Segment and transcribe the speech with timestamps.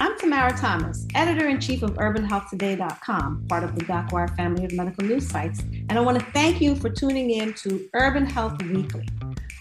[0.00, 5.04] I'm Tamara Thomas, editor in chief of UrbanHealthToday.com, part of the DocWire family of medical
[5.04, 9.08] news sites, and I want to thank you for tuning in to Urban Health Weekly.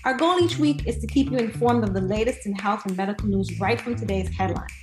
[0.04, 2.98] Our goal each week is to keep you informed of the latest in health and
[2.98, 4.74] medical news right from today's headlines.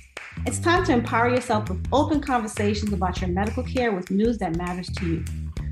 [0.47, 4.55] It's time to empower yourself with open conversations about your medical care with news that
[4.55, 5.25] matters to you.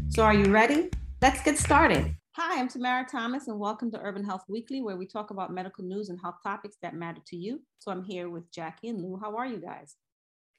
[0.09, 0.91] So, are you ready?
[1.19, 2.15] Let's get started.
[2.39, 5.83] Hi, I'm Tamara Thomas, and welcome to Urban Health Weekly, where we talk about medical
[5.83, 7.63] news and health topics that matter to you.
[7.79, 9.17] So I'm here with Jackie and Lou.
[9.19, 9.95] How are you guys?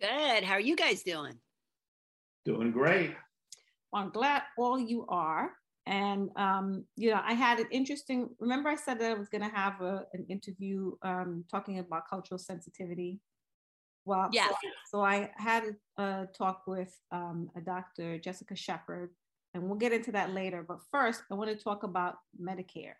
[0.01, 0.43] Good.
[0.43, 1.35] How are you guys doing?
[2.45, 3.15] Doing great.
[3.93, 5.53] Well, I'm glad all you are.
[5.87, 8.29] And um, you know, I had an interesting.
[8.41, 12.11] Remember, I said that I was going to have a, an interview um, talking about
[12.11, 13.21] cultural sensitivity.
[14.05, 14.49] Well, yeah.
[14.49, 14.57] So,
[14.91, 19.11] so I had a talk with um, a doctor, Jessica Shepherd,
[19.55, 20.65] and we'll get into that later.
[20.67, 22.95] But first, I want to talk about Medicare.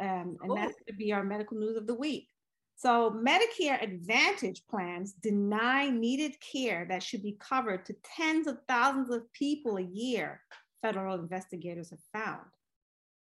[0.00, 2.28] Um, and that's going to be our medical news of the week.
[2.76, 9.10] So, Medicare Advantage plans deny needed care that should be covered to tens of thousands
[9.10, 10.40] of people a year,
[10.82, 12.42] federal investigators have found.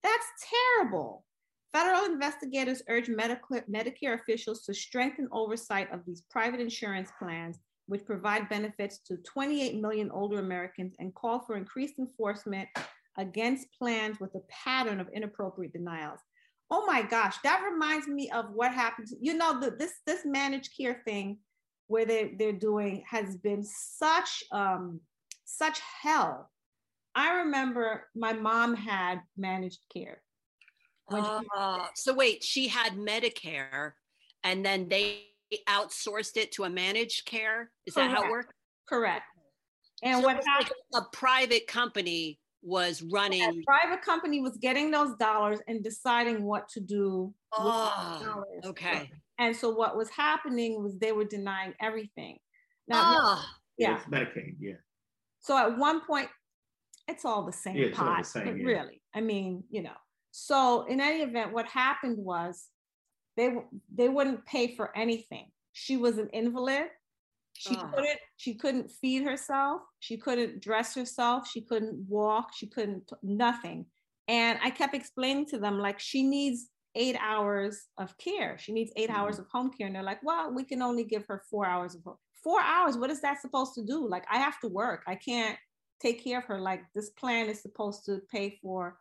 [0.04, 0.26] That's
[0.80, 1.26] terrible.
[1.74, 8.50] Federal investigators urge Medicare officials to strengthen oversight of these private insurance plans which provide
[8.50, 12.68] benefits to 28 million older Americans and call for increased enforcement
[13.18, 16.20] against plans with a pattern of inappropriate denials.
[16.72, 19.14] Oh my gosh, that reminds me of what happens.
[19.20, 21.38] You know, the, this this managed care thing
[21.88, 25.00] where they, they're doing has been such um,
[25.46, 26.50] such hell.
[27.14, 30.22] I remember my mom had managed care.
[31.10, 33.92] Uh, so wait, she had Medicare
[34.44, 35.26] and then they
[35.68, 37.72] outsourced it to a managed care?
[37.86, 38.12] Is Correct.
[38.12, 38.54] that how it worked?
[38.88, 39.24] Correct.
[40.04, 40.72] And so what happened?
[40.92, 43.44] Like a private company was running.
[43.44, 47.34] A private company was getting those dollars and deciding what to do.
[47.54, 49.10] Oh, okay.
[49.38, 52.38] And so what was happening was they were denying everything.
[52.88, 53.46] Now, oh.
[53.78, 54.76] yeah, it's Medicaid, yeah.
[55.42, 56.30] So at one point,
[57.08, 58.24] it's all the same yeah, pot.
[58.24, 58.66] The same, yeah.
[58.66, 59.96] Really, I mean, you know.
[60.32, 62.68] So in any event, what happened was
[63.38, 63.56] they
[63.94, 65.52] they wouldn't pay for anything.
[65.74, 66.88] She was an invalid.
[67.54, 67.88] She uh.
[67.88, 69.82] couldn't she couldn't feed herself.
[70.00, 71.48] She couldn't dress herself.
[71.48, 72.50] She couldn't walk.
[72.56, 73.86] She couldn't nothing.
[74.28, 78.58] And I kept explaining to them like she needs eight hours of care.
[78.58, 79.20] She needs 8 mm-hmm.
[79.20, 79.88] hours of home care.
[79.88, 82.16] And they're like, well, we can only give her four hours of home.
[82.44, 82.98] Four hours.
[82.98, 84.08] What is that supposed to do?
[84.08, 85.04] Like I have to work.
[85.08, 85.58] I can't
[86.02, 86.60] take care of her.
[86.60, 88.98] Like this plan is supposed to pay for.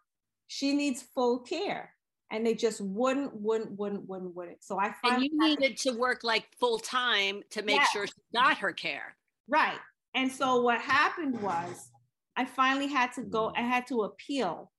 [0.49, 1.91] She needs full care
[2.31, 4.65] and they just wouldn't, wouldn't, wouldn't, wouldn't, wouldn't.
[4.65, 7.91] So I and you needed to work like full time to make yes.
[7.91, 9.17] sure she got her care.
[9.49, 9.79] Right.
[10.15, 11.91] And so what happened was
[12.37, 14.73] I finally had to go, I had to appeal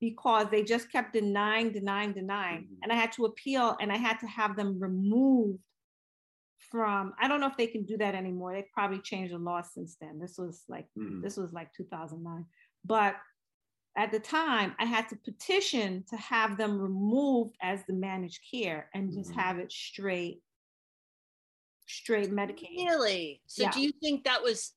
[0.00, 2.62] because they just kept denying, denying, denying.
[2.62, 2.78] Mhm.
[2.82, 5.60] And I had to appeal and I had to have them removed
[6.70, 8.52] from, I don't know if they can do that anymore.
[8.52, 10.18] They probably changed the law since then.
[10.18, 11.22] This was like, Mhm.
[11.22, 12.46] this was like 2009.
[12.84, 13.16] But
[13.98, 18.88] at the time, I had to petition to have them removed as the managed care
[18.94, 19.34] and just Mhm.
[19.34, 20.40] have it straight,
[21.86, 22.76] straight Medicaid.
[22.86, 23.42] Really?
[23.46, 23.70] So Yeah.
[23.72, 24.74] do you think that was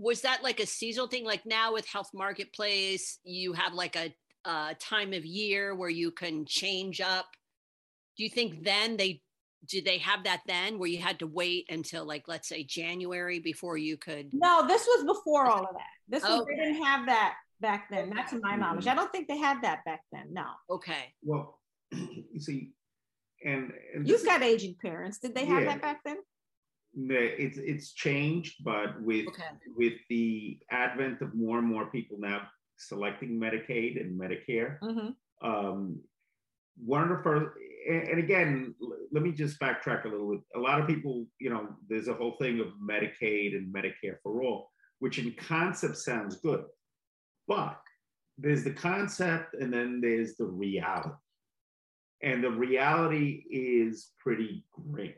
[0.00, 1.24] was that like a seasonal thing?
[1.24, 4.14] Like now with Health Marketplace, you have like a,
[4.44, 7.26] a time of year where you can change up.
[8.16, 9.22] Do you think then they
[9.66, 13.40] did they have that then where you had to wait until like let's say January
[13.40, 15.90] before you could No, this was before all of that.
[16.06, 18.84] This was, they didn't have that back then, not to my knowledge.
[18.84, 18.92] Mhm.
[18.92, 20.46] I don't think they had that back then, no.
[20.70, 21.14] okay.
[21.22, 21.60] Well,
[21.92, 22.72] you see,
[23.44, 25.18] and, and You've is- got aging parents.
[25.18, 25.68] Did they have Yeah.
[25.70, 26.18] that back then?
[26.94, 29.44] No, it's it's changed, but with Okay.
[29.76, 35.14] with the advent of more and more people now selecting Medicaid and Medicare, Mhm.
[35.42, 36.02] um,
[36.76, 37.46] one of the first,
[37.88, 38.74] and, and again,
[39.12, 40.40] let me just backtrack a little bit.
[40.54, 44.42] A lot of people, you know, there's a whole thing of Medicaid and Medicare for
[44.42, 44.70] all,
[45.00, 46.64] which in concept sounds good,
[47.48, 47.80] but
[48.36, 51.10] there's the concept and then there's the reality.
[52.22, 55.14] And the reality is pretty grim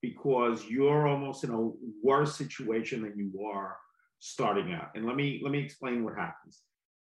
[0.00, 1.70] because you're almost in a
[2.02, 3.76] worse situation than you are
[4.20, 4.90] starting out.
[4.94, 6.62] And let me let me explain what happens.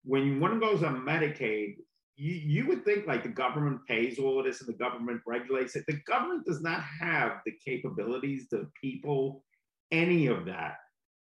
[0.03, 1.75] When one goes on Medicaid,
[2.15, 5.75] you, you would think like the government pays all of this and the government regulates
[5.75, 5.85] it.
[5.87, 9.43] The government does not have the capabilities, the people,
[9.91, 10.77] any of that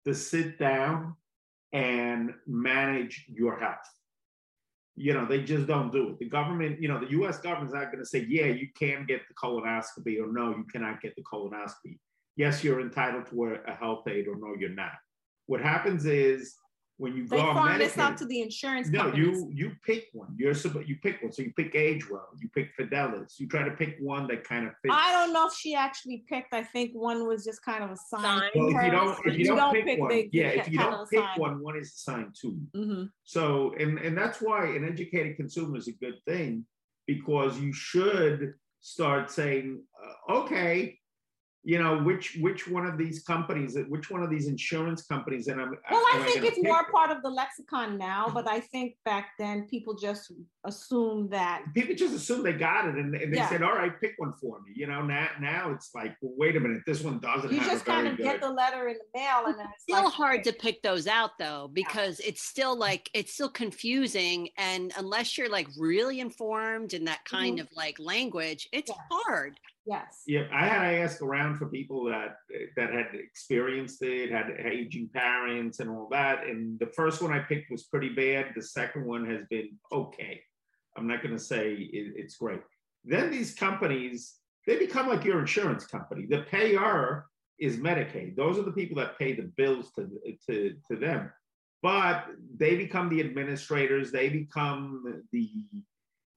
[0.06, 1.14] to sit down
[1.72, 3.76] and manage your health.
[4.96, 6.18] You know, they just don't do it.
[6.18, 9.22] The government, you know, the US government's not going to say, yeah, you can get
[9.28, 11.98] the colonoscopy or no, you cannot get the colonoscopy.
[12.36, 14.92] Yes, you're entitled to a, a health aid or no, you're not.
[15.46, 16.54] What happens is
[16.98, 19.26] when you They go on farm this out to the insurance no, companies.
[19.26, 20.34] you you pick one.
[20.36, 21.32] You're supposed you pick one.
[21.32, 23.38] So you pick AgeWell, you pick Fidelis.
[23.38, 24.92] You try to pick one that kind of fits.
[24.94, 26.52] I don't know if she actually picked.
[26.52, 28.24] I think one was just kind of assigned.
[28.24, 28.50] Sign.
[28.54, 31.08] Well, if you don't, if you, don't, pick, one, they- yeah, they if you don't
[31.08, 31.38] pick assign.
[31.38, 32.66] one, one is assigned to you.
[32.76, 33.10] Mhm.
[33.24, 36.66] So, and and that's why an educated consumer is a good thing
[37.06, 40.98] because you should start saying, uh, okay,
[41.68, 45.60] you know, which which one of these companies, which one of these insurance companies, and
[45.60, 45.72] I'm.
[45.90, 46.90] Well, I think gonna it's more them?
[46.90, 50.32] part of the lexicon now, but I think back then people just
[50.64, 51.64] assumed that.
[51.74, 53.48] people just assumed they got it and, and they Yeah.
[53.50, 54.72] said, all right, pick one for me.
[54.74, 57.70] You know, now now it's like, well, wait a minute, this one doesn't You have
[57.70, 58.22] just kind of good.
[58.22, 61.06] get the letter in the mail and then it's Still like, hard to pick those
[61.06, 64.48] out though, because it's still like it's still confusing.
[64.56, 69.00] And unless you're like really informed in that kind of like language, it's Mm-hmm.
[69.12, 69.18] Yeah.
[69.26, 69.60] hard.
[69.88, 70.23] Yes.
[70.26, 72.37] Yeah, I had to ask around for people that
[72.76, 76.46] that had experienced it, had aging parents and all that.
[76.46, 78.52] And the first one I picked was pretty bad.
[78.55, 80.43] The second one has been okay.
[80.94, 82.61] I'm not going to say it, it's great.
[83.02, 84.35] Then these companies
[84.67, 86.26] they become like your insurance company.
[86.26, 87.25] The payer
[87.58, 88.37] is Medicaid.
[88.37, 90.06] Those are the people that pay the bills to
[90.49, 91.32] to to them.
[91.82, 94.12] But they become the administrators.
[94.12, 95.50] They become the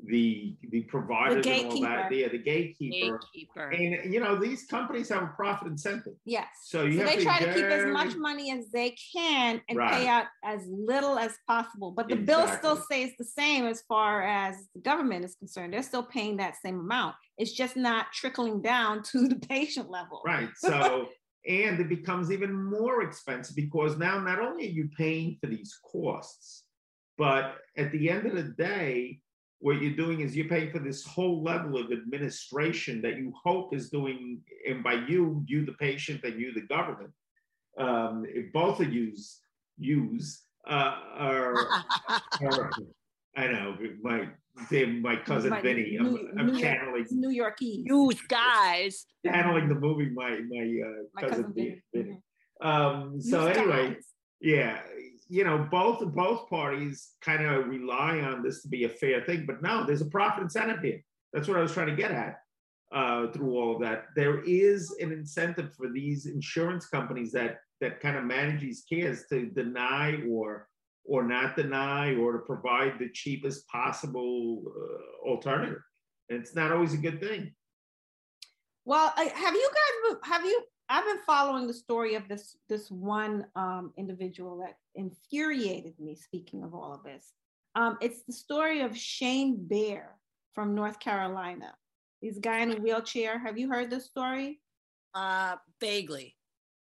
[0.05, 2.09] the the providers and all that.
[2.09, 2.13] gatekeeper.
[2.13, 3.19] Yeah, the gatekeeper.
[3.33, 3.69] Gatekeeper.
[3.69, 6.13] And you know, these companies have a profit incentive.
[6.25, 6.47] Yes.
[6.65, 9.61] So you So have they to try to keep as much money as they can
[9.69, 9.91] and Right.
[9.93, 11.91] pay out as little as possible.
[11.91, 15.73] But the bill still stays the same as far as the government is concerned.
[15.73, 17.15] They're still paying that same amount.
[17.37, 20.21] It's just not trickling down to the patient level.
[20.25, 20.49] Right.
[20.57, 21.07] So
[21.47, 25.75] and it becomes even more expensive because now not only are you paying for these
[25.91, 26.65] costs,
[27.17, 29.19] but at the end of the day,
[29.61, 33.73] what you're doing is you're paying for this whole level of administration that you hope
[33.75, 37.11] is doing, and by you, you the patient and you the government,
[37.77, 39.39] um, if both of yous
[39.77, 41.55] use uh, are,
[42.43, 42.71] are
[43.37, 44.27] I know my
[45.01, 45.97] my cousin My Vinny.
[45.97, 47.83] New- I'm, I'm New channeling It's New Yorkese.
[47.85, 49.05] You guys.
[49.25, 51.81] channeling the movie my my, uh, My cousin, cousin Vinny.
[51.93, 52.05] Vinny.
[52.05, 52.17] Vinny.
[52.61, 54.03] Um, so You anyway, guys.
[54.41, 54.79] yeah,
[55.31, 59.45] you know, both both parties kind of rely on this to be a fair thing,
[59.45, 61.01] but no, there's a profit incentive here.
[61.31, 62.41] That's what I was trying to get at
[62.93, 64.07] uh, through all of that.
[64.13, 69.23] There is an incentive for these insurance companies that that kind of manage these cares
[69.29, 70.67] to deny or
[71.05, 75.81] or not deny or to provide the cheapest possible uh, alternative.
[76.29, 77.53] And it's not always a good thing.
[78.83, 80.61] Well, have you guys have you?
[80.91, 86.15] I've been following the story of this this one um, individual that infuriated me.
[86.15, 87.31] Speaking of all of this,
[87.75, 90.17] um, it's the story of Shane Bear
[90.53, 91.73] from North Carolina.
[92.19, 93.39] He's a guy in a wheelchair.
[93.39, 94.59] Have you heard this story?
[95.13, 96.35] Uh vaguely.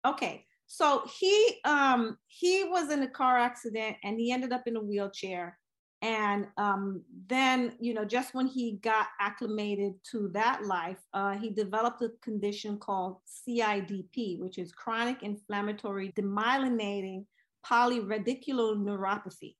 [0.05, 4.75] Okay, so he um he was in a car accident and he ended up in
[4.75, 5.57] a wheelchair
[6.05, 11.49] And um, then, you know, just when he got acclimated to that life, uh, he
[11.49, 17.25] developed a condition called CIDP, which is chronic inflammatory demyelinating
[17.65, 19.55] polyradiculoneuropathy.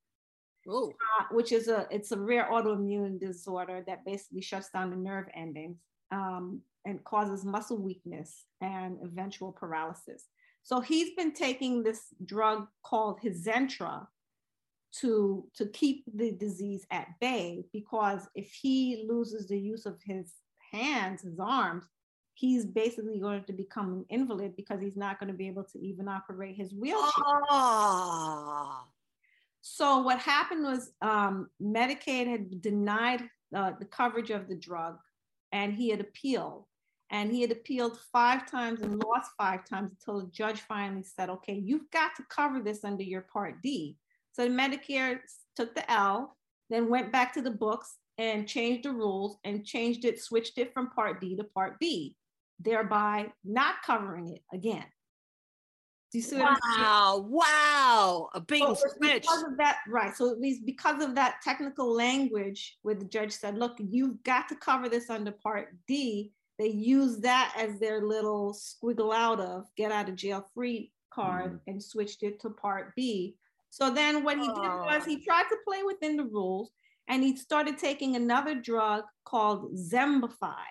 [1.19, 5.25] Uh, which is a it's a rare autoimmune disorder that basically shuts down the nerve
[5.35, 5.77] endings
[6.11, 10.27] um, and causes muscle weakness and eventual paralysis.
[10.61, 14.05] So he's been taking this drug called Hizentra
[15.01, 20.33] to to keep the disease at bay because if he loses the use of his
[20.71, 21.85] hands, his arms,
[22.33, 25.79] he's basically going to become an invalid because he's not going to be able to
[25.79, 27.23] even operate his wheelchair.
[27.49, 28.83] Oh.
[29.61, 33.23] So what happened was um, Medicaid had denied
[33.55, 34.97] uh, the coverage of the drug,
[35.51, 36.65] and he had appealed.
[37.11, 41.29] And he had appealed five times and lost five times until the judge finally said,
[41.29, 43.97] "Okay, you've got to cover this under your Part D."
[44.35, 45.19] So Medicare
[45.55, 46.35] took the L,
[46.69, 50.73] then went back to the books and changed the rules and changed it, switched it
[50.73, 52.17] from Part D to Part B,
[52.59, 54.83] thereby not covering it again.
[56.11, 59.21] Do you see what wow, wow, a big so switch.
[59.21, 60.15] Because of that, right.
[60.15, 64.49] So it was because of that technical language where the judge said, look, you've got
[64.49, 66.33] to cover this under Part D.
[66.59, 71.53] They use that as their little squiggle out of get out of jail free card
[71.53, 71.59] mm.
[71.67, 73.37] and switched it to Part B
[73.75, 75.05] so then what he did was oh.
[75.05, 76.71] he tried to play within the rules
[77.09, 80.63] and he started taking another drug called Xembify.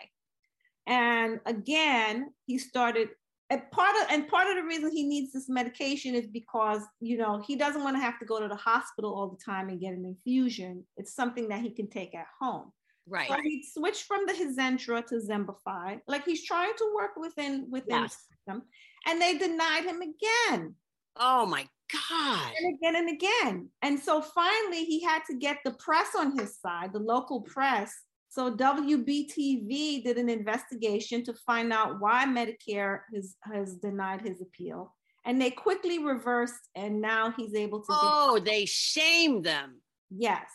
[0.87, 3.11] And again, he started
[3.51, 7.19] and part of and part of the reason he needs this medication is because you
[7.19, 9.79] know he doesn't want to have to go to the hospital all the time and
[9.79, 10.83] get an infusion.
[10.97, 12.73] It's something that he can take at home.
[13.07, 13.29] Right.
[13.29, 16.01] So he switched from the Hizentra to Xembify.
[16.09, 18.17] Like he's trying to work within within yes.
[18.47, 18.63] them,
[19.07, 20.75] and they denied him again.
[21.17, 22.53] Oh my God.
[22.59, 23.69] And again and again.
[23.83, 27.93] And so finally, he had to get the press on his side, the local press.
[28.29, 34.95] So WBTV did an investigation to find out why Medicare has, has denied his appeal.
[35.25, 37.87] And they quickly reversed, and now he's able to.
[37.91, 39.81] Oh, get- they shamed them.
[40.11, 40.47] Yes.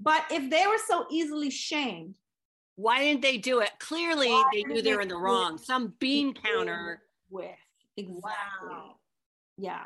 [0.00, 2.14] But if they were so easily shamed,
[2.76, 3.70] why didn't they do it?
[3.78, 5.58] Clearly, they knew they were in the wrong.
[5.58, 7.02] Some bean counter.
[7.30, 7.50] With
[7.96, 8.22] exactly.
[8.22, 8.94] Wow.
[9.56, 9.84] Yeah.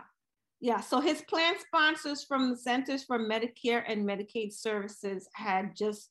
[0.62, 6.10] Yeah, so his plan sponsors from the Centers for Medicare and Medicaid Services had just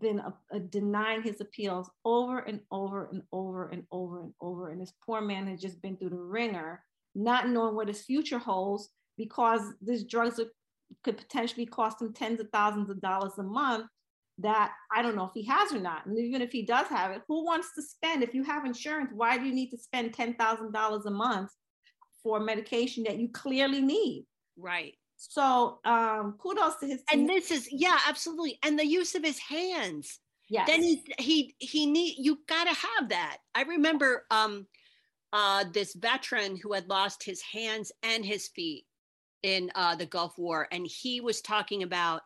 [0.00, 4.70] been a, a denying his appeals over and over and over and over and over.
[4.70, 6.82] And this poor man had just been through the ringer,
[7.14, 10.50] not knowing what his future holds because these drugs are,
[11.04, 13.86] could potentially cost him tens of thousands of dollars a month
[14.38, 16.06] that I don't know if he has or not.
[16.06, 18.24] And even if he does have it, who wants to spend?
[18.24, 21.50] If you have insurance, why do you need to spend $10,000 a month
[22.22, 24.26] for medication that you clearly need.
[24.56, 24.94] Right.
[25.16, 27.20] So um, kudos to his team.
[27.20, 28.58] And this is yeah, absolutely.
[28.64, 30.18] And the use of his hands.
[30.48, 30.64] Yeah.
[30.66, 33.38] Then he he he need you gotta have that.
[33.54, 34.66] I remember um
[35.32, 38.84] uh this veteran who had lost his hands and his feet
[39.42, 42.22] in uh the Gulf War, and he was talking about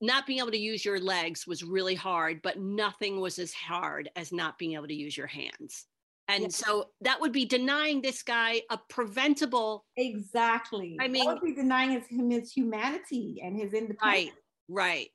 [0.00, 4.08] not being able to use your legs was really hard, but nothing was as hard
[4.16, 5.86] as not being able to use your hands.
[6.28, 6.56] And yes.
[6.56, 9.84] so that would be denying this guy a preventable.
[9.96, 10.96] Exactly.
[11.00, 14.02] I mean, that would be denying his, him his humanity and his independence.
[14.02, 14.32] Right.
[14.68, 15.08] Right.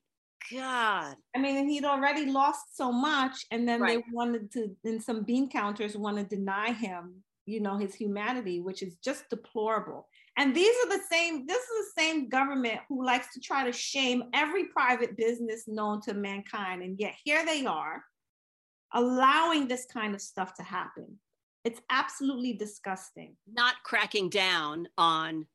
[0.52, 1.16] God.
[1.36, 3.98] I mean, he'd already lost so much, and then right.
[3.98, 8.60] they wanted to, and some bean counters want to deny him, you know, his humanity,
[8.60, 10.08] which is just deplorable.
[10.38, 13.74] And these are the same, this is the same government who likes to try to
[13.74, 16.82] shame every private business known to mankind.
[16.84, 18.04] And yet here they are
[18.94, 21.20] allowing this kind of stuff to happen.
[21.66, 23.36] It's absolutely disgusting.
[23.52, 25.46] Not cracking down on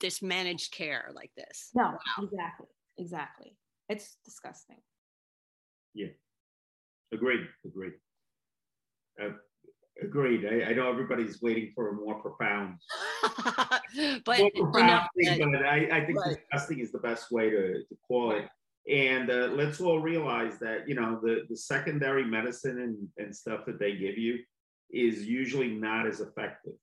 [0.00, 1.70] this managed care like this.
[1.74, 1.98] No, wow.
[2.22, 2.66] exactly.
[2.98, 3.56] Exactly.
[3.88, 4.78] It's disgusting.
[5.94, 6.08] Yeah.
[7.12, 7.46] Agreed.
[7.64, 7.92] Agreed.
[9.22, 9.30] Uh,
[10.02, 10.44] agreed.
[10.46, 12.78] I, I, know everybody's waiting for a more profound,
[14.24, 16.36] but, more profound thing, but I, I think right.
[16.36, 18.48] disgusting is the best way to, to call it.
[18.90, 23.64] And uh, let's all realize that, you know, the, the secondary medicine and, and stuff
[23.66, 24.38] that they give you
[24.90, 26.74] is usually not as effective.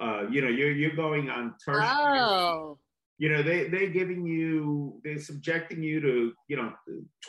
[0.00, 1.86] Uh, you know, you're, you're going on tertiary.
[2.20, 2.78] Oh.
[3.16, 6.72] You know, they, they're giving you, they're subjecting you to, you know,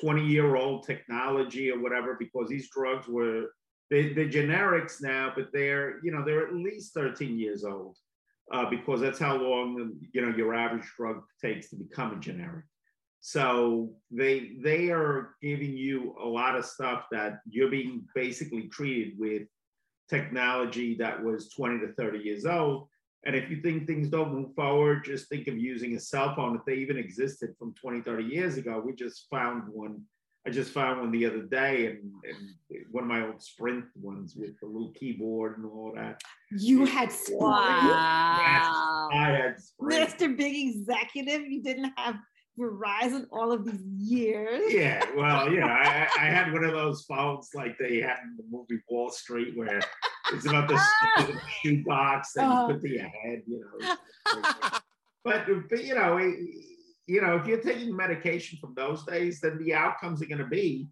[0.01, 3.51] 20 year old technology or whatever, because these drugs were,
[3.91, 7.97] they, they're generics now, but they're, you know, they're at least 13 years old.
[8.51, 12.63] Uh, because that's how long you know your average drug takes to become a generic.
[13.27, 19.17] So they they are giving you a lot of stuff that you're being basically treated
[19.17, 19.48] with
[20.08, 22.88] technology that was 20 to 30 years old.
[23.25, 26.55] And if you think things don't move forward, just think of using a cell phone.
[26.55, 30.03] If they even existed from 20, 30 years ago, we just found one.
[30.46, 34.36] I just found one the other day and, and one of my old Sprint ones
[34.36, 36.22] with the little keyboard and all that.
[36.51, 37.41] You had Sprint.
[37.41, 39.10] Wow.
[39.12, 40.12] I had Sprint.
[40.12, 40.38] Mr.
[40.38, 42.17] Big Executive, you didn't have
[42.57, 44.71] Verizon all of these years.
[44.74, 48.38] Yeah, well, you know, I, I had one of those phones like they had in
[48.38, 49.81] the movie Wall Street where
[50.33, 50.81] it's about the
[51.63, 52.67] shoebox that Oh.
[52.67, 53.95] you put the head, you know.
[55.24, 56.38] but, but you know, it-
[57.07, 60.47] you know, if you're taking medication from those days, then the outcomes are going to
[60.47, 60.88] be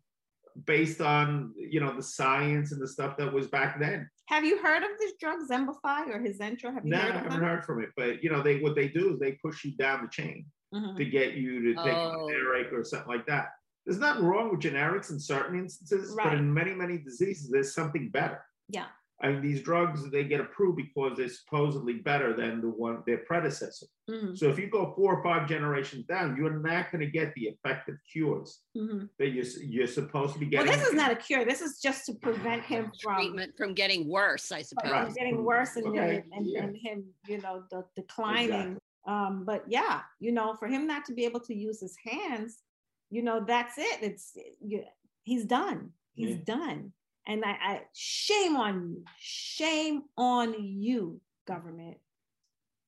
[0.65, 4.09] based on you know the science and the stuff that was back then.
[4.27, 6.73] Have you heard of this drug Xembify or Hizentra?
[6.73, 7.39] Have you No, I heard of haven't them?
[7.41, 10.01] heard from it, but you know, they what they do is they push you down
[10.03, 10.95] the chain Mhm.
[10.97, 12.27] to get you to take Oh.
[12.27, 13.49] a generic or something like that.
[13.85, 18.09] There's nothing wrong with generics in certain instances, but in many, many diseases, there's something
[18.09, 18.41] better.
[18.69, 18.87] Yeah.
[19.23, 23.19] I mean, these drugs they get approved because they're supposedly better than the one their
[23.19, 23.85] predecessor.
[24.09, 24.37] Mhm.
[24.37, 27.43] So if you go four or five generations down, you're not going to get the
[27.43, 29.09] effective cures Mhm.
[29.19, 30.67] that you're you're supposed to be getting.
[30.67, 30.79] Well, getting.
[30.81, 31.45] this is not a cure.
[31.45, 34.91] This is just to prevent him from Treatment from getting worse, I suppose.
[34.91, 35.15] Right.
[35.15, 36.63] getting worse and, Okay, and, yeah.
[36.65, 38.51] and him, you know, the declining.
[38.73, 38.79] Exactly.
[39.05, 42.61] Um, but yeah, you know, for him not to be able to use his hands,
[43.09, 44.01] you know, that's it.
[44.01, 44.83] It's you,
[45.23, 45.93] he's done.
[46.13, 46.43] He's Yeah.
[46.45, 46.93] done.
[47.27, 49.03] And I, I shame on you.
[49.19, 51.97] Shame on you, government.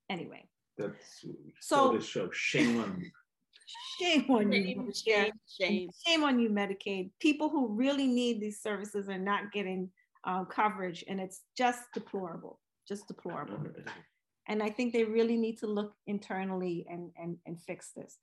[0.09, 1.21] Anyway, That's
[1.61, 2.29] So- so this show.
[2.31, 3.09] Shame on you.
[3.99, 4.63] shame on you.
[4.63, 4.93] Shame, Medicare.
[4.93, 5.89] shame, shame.
[6.05, 7.11] Shame on you, Medicaid.
[7.19, 9.89] People who really need these services are not getting
[10.25, 12.59] um, coverage, and it's just deplorable.
[12.87, 13.59] Just deplorable.
[14.47, 18.17] And I think they really need to look internally and, and, and fix this.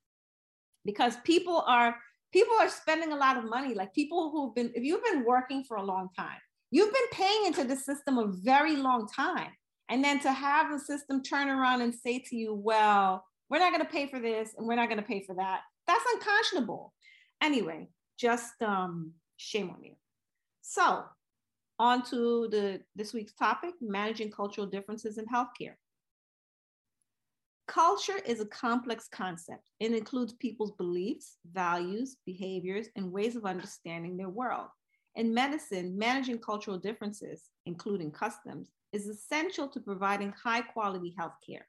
[0.84, 1.96] Because people are
[2.32, 3.74] people are spending a lot of money.
[3.74, 6.38] Like people who've been, if you've been working for a long time,
[6.70, 9.50] you've been paying into the system a very long time.
[9.88, 13.72] And then to have the system turn around and say to you, well, we're not
[13.72, 15.60] going to pay for this and we're not going to pay for that.
[15.86, 16.94] That's unconscionable.
[17.42, 19.92] Anyway, just um, shame on you.
[20.62, 21.04] So,
[21.78, 25.74] on to the this week's topic: managing cultural differences in healthcare.
[27.72, 29.62] Culture is a complex concept.
[29.80, 34.66] It includes people's beliefs, values, behaviors, and ways of understanding their world.
[35.14, 41.66] In medicine, managing cultural differences, including customs, is essential to providing high quality health care.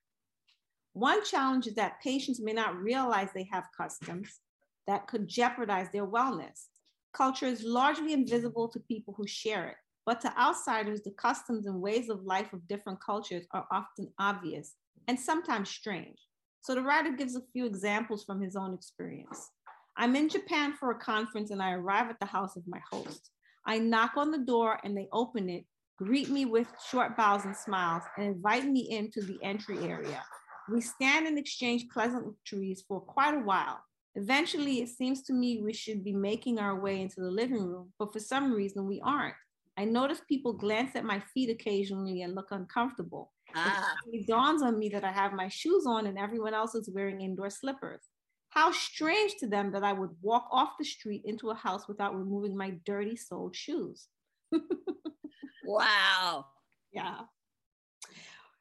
[0.92, 4.42] One challenge is that patients may not realize they have customs
[4.88, 6.66] that could jeopardize their wellness.
[7.13, 11.82] Culture is largely invisible to people who share it, but to outsiders, the customs and
[11.82, 14.76] ways of life of different cultures are often obvious
[15.08, 16.18] and sometimes strange.
[16.62, 19.50] So the writer gives a few examples from his own experience.
[19.98, 23.30] I'm in Japan for a conference and I arrive at the house of my host.
[23.66, 25.66] I knock on the door and they open it,
[25.98, 30.24] greet me with short bows and smiles, and invite me into the entry area.
[30.70, 33.80] We stand and exchange pleasantries for quite a while.
[34.16, 37.92] Eventually, it seems to me we should be making our way into the living room,
[38.00, 39.36] but for some reason we aren't.
[39.78, 43.32] I notice people glance at my feet occasionally and look uncomfortable.
[43.56, 46.90] Ah, It dawns on me that I have my shoes on and everyone else is
[46.94, 48.02] wearing indoor slippers.
[48.50, 52.16] How strange to them that I would walk off the street into a house without
[52.16, 54.08] removing my dirty soled shoes.
[55.66, 56.46] wow.
[56.92, 57.22] Yeah.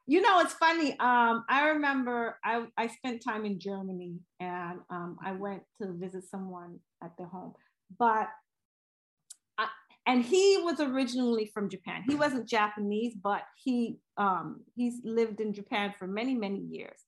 [0.05, 0.91] You know, it's funny.
[0.99, 6.25] Um, I remember I, I spent time in Germany and um, I went to visit
[6.29, 7.53] someone at their home,
[7.97, 8.27] but
[10.05, 12.03] and he was originally from Japan.
[12.07, 16.99] He wasn't Japanese, but he um, he's lived in Japan for many many years.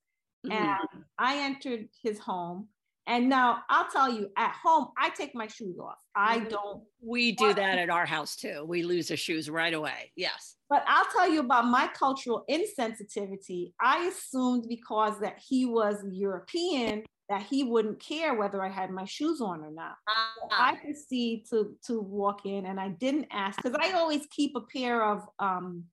[0.46, 0.52] Mhm.
[0.54, 2.70] And I entered his home,
[3.08, 6.00] and now I'll tell you, at home I take my shoes off.
[6.16, 6.50] I Mhm.
[6.50, 8.64] don't We do that at our house too.
[8.66, 10.12] We lose our shoes right away.
[10.16, 10.56] Yes.
[10.70, 13.74] But I'll tell you about my cultural insensitivity.
[13.80, 19.06] I assumed because that he was European that he wouldn't care whether I had my
[19.06, 19.96] shoes on or not.
[20.08, 24.56] Ah, I proceed to to walk in and I didn't ask because I always keep
[24.56, 25.86] a pair of um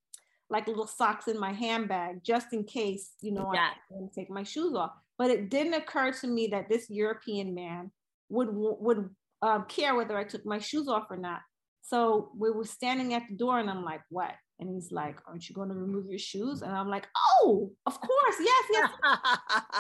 [0.50, 3.70] like little socks in my handbag just in case, you know, Yeah.
[3.70, 4.92] I want to take my shoes off.
[5.16, 7.90] But it didn't occur to me that this European man
[8.28, 9.08] would would
[9.40, 11.40] um, care whether I took my shoes off or not.
[11.82, 14.32] So we were standing at the door and I'm like, what?
[14.62, 16.61] And he's like, aren't you going to remove your shoes?
[16.61, 16.68] Mm.
[16.68, 18.90] And I'm like, oh, of course, yes, yes.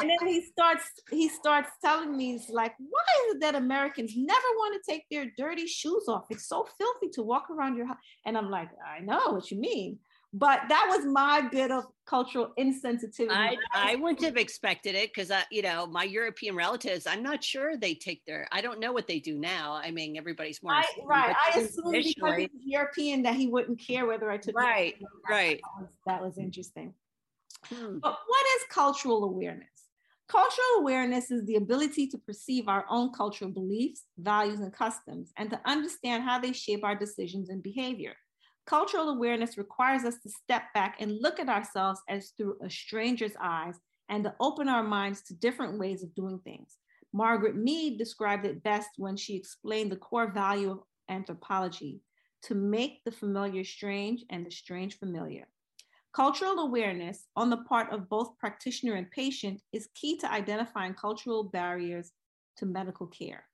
[0.00, 4.12] And then he starts he starts telling me, he's like, why is it that Americans
[4.16, 6.24] never want to take their dirty shoes off?
[6.30, 7.98] It's so filthy to walk around your house.
[8.26, 10.00] And I'm like, I know what you mean.
[10.34, 13.28] But that was my bit of cultural insensitivity.
[13.30, 17.44] I, I wouldn't have expected it because I, you know, my European relatives, I'm not
[17.44, 19.74] sure they take their, I don't know what they do now.
[19.74, 20.72] I mean, everybody's more.
[20.72, 21.36] I, right.
[21.36, 24.94] I assumed because traditionally- he was European that he wouldn't care whether I took Right,
[25.28, 25.60] right.
[25.62, 26.94] That was, that was interesting.
[27.66, 27.98] Hmm.
[27.98, 29.68] But what is cultural awareness?
[30.28, 35.50] Cultural awareness is the ability to perceive our own cultural beliefs, values, and customs, and
[35.50, 38.14] to understand how they shape our decisions and behavior.
[38.66, 43.32] Cultural awareness requires us to step back and look at ourselves as through a stranger's
[43.40, 43.74] eyes
[44.08, 46.76] and to open our minds to different ways of doing things.
[47.12, 52.00] Margaret Mead described it best when she explained the core value of anthropology
[52.42, 55.46] to make the familiar strange and the strange familiar.
[56.12, 61.44] Cultural awareness on the part of both practitioner and patient is key to identifying cultural
[61.44, 62.12] barriers
[62.56, 63.44] to medical care.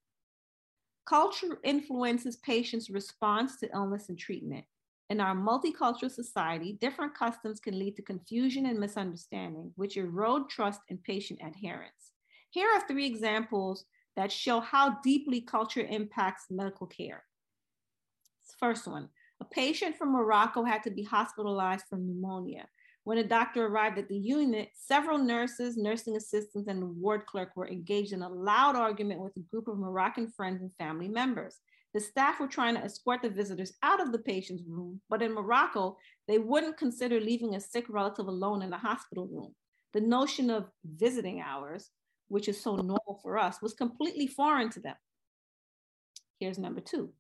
[1.07, 4.64] Culture influences patients' response to illness and treatment.
[5.11, 10.81] In our multicultural society, different customs can lead to confusion and misunderstanding, which erode trust
[10.90, 12.12] and patient adherence.
[12.51, 17.25] Here are three examples that show how deeply culture impacts medical care.
[18.59, 19.09] First one,
[19.40, 22.66] a patient from Morocco had to be hospitalized for pneumonia.
[23.05, 27.68] When a doctor arrived at the unit, several nurses, nursing assistants, and ward clerk were
[27.68, 31.61] engaged in a loud argument with a group of Moroccan friends and family members.
[31.94, 35.33] The staff were trying to escort the visitors out of the patient's room, but in
[35.33, 35.96] Morocco,
[36.27, 39.55] they wouldn't consider leaving a sick relative alone in the hospital room.
[39.94, 41.90] The notion of visiting hours,
[42.29, 44.96] which is so normal for us, was completely foreign to them.
[46.38, 47.11] Here's number two.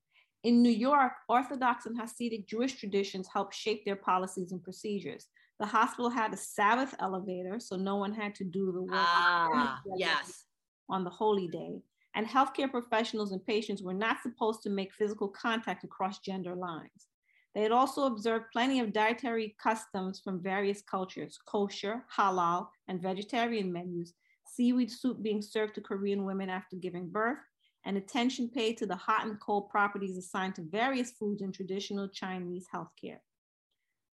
[0.44, 5.26] In New York, Orthodox and Hasidic Jewish traditions helped shape their policies and procedures.
[5.58, 9.80] The hospital had a Sabbath elevator, so no one had to do the work ah,
[9.96, 10.44] yes.
[10.88, 11.80] on the holy day.
[12.18, 17.06] And healthcare professionals and patients were not supposed to make physical contact across gender lines.
[17.54, 23.72] They had also observed plenty of dietary customs from various cultures kosher, halal, and vegetarian
[23.72, 27.38] menus, seaweed soup being served to Korean women after giving birth,
[27.86, 32.08] and attention paid to the hot and cold properties assigned to various foods in traditional
[32.08, 33.20] Chinese healthcare.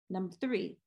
[0.10, 0.80] Number three,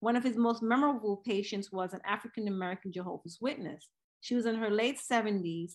[0.00, 3.88] one of his most memorable patients was an African American Jehovah's Witness.
[4.20, 5.74] She was in her late 70s.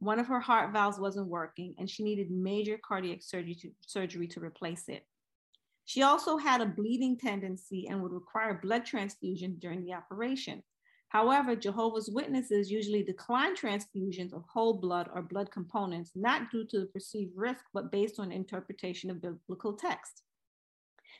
[0.00, 4.28] One of her heart valves wasn't working, and she needed major cardiac surgery to, surgery
[4.28, 5.04] to replace it.
[5.86, 10.62] She also had a bleeding tendency and would require blood transfusion during the operation.
[11.08, 16.80] However, Jehovah's Witnesses usually decline transfusions of whole blood or blood components, not due to
[16.80, 20.22] the perceived risk, but based on interpretation of biblical text.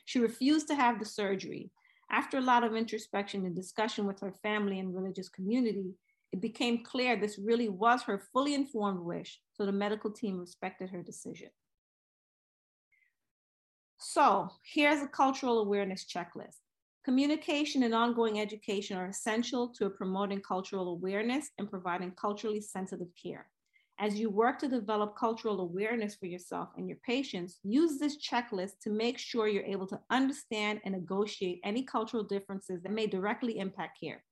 [0.05, 1.71] She refused to have the surgery.
[2.11, 5.95] After a lot of introspection and discussion with her family and religious community,
[6.31, 10.89] it became clear this really was her fully informed wish, so the medical team respected
[10.89, 11.49] her decision.
[13.99, 16.57] So here's a cultural awareness checklist.
[17.03, 23.47] Communication and ongoing education are essential to promoting cultural awareness and providing culturally sensitive care.
[23.99, 28.79] As you work to develop cultural awareness for yourself and your patients, use this checklist
[28.83, 33.59] to make sure you're able to understand and negotiate any cultural differences that may directly
[33.59, 34.23] impact care.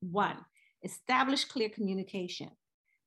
[0.00, 0.36] One,
[0.84, 2.50] establish clear communication.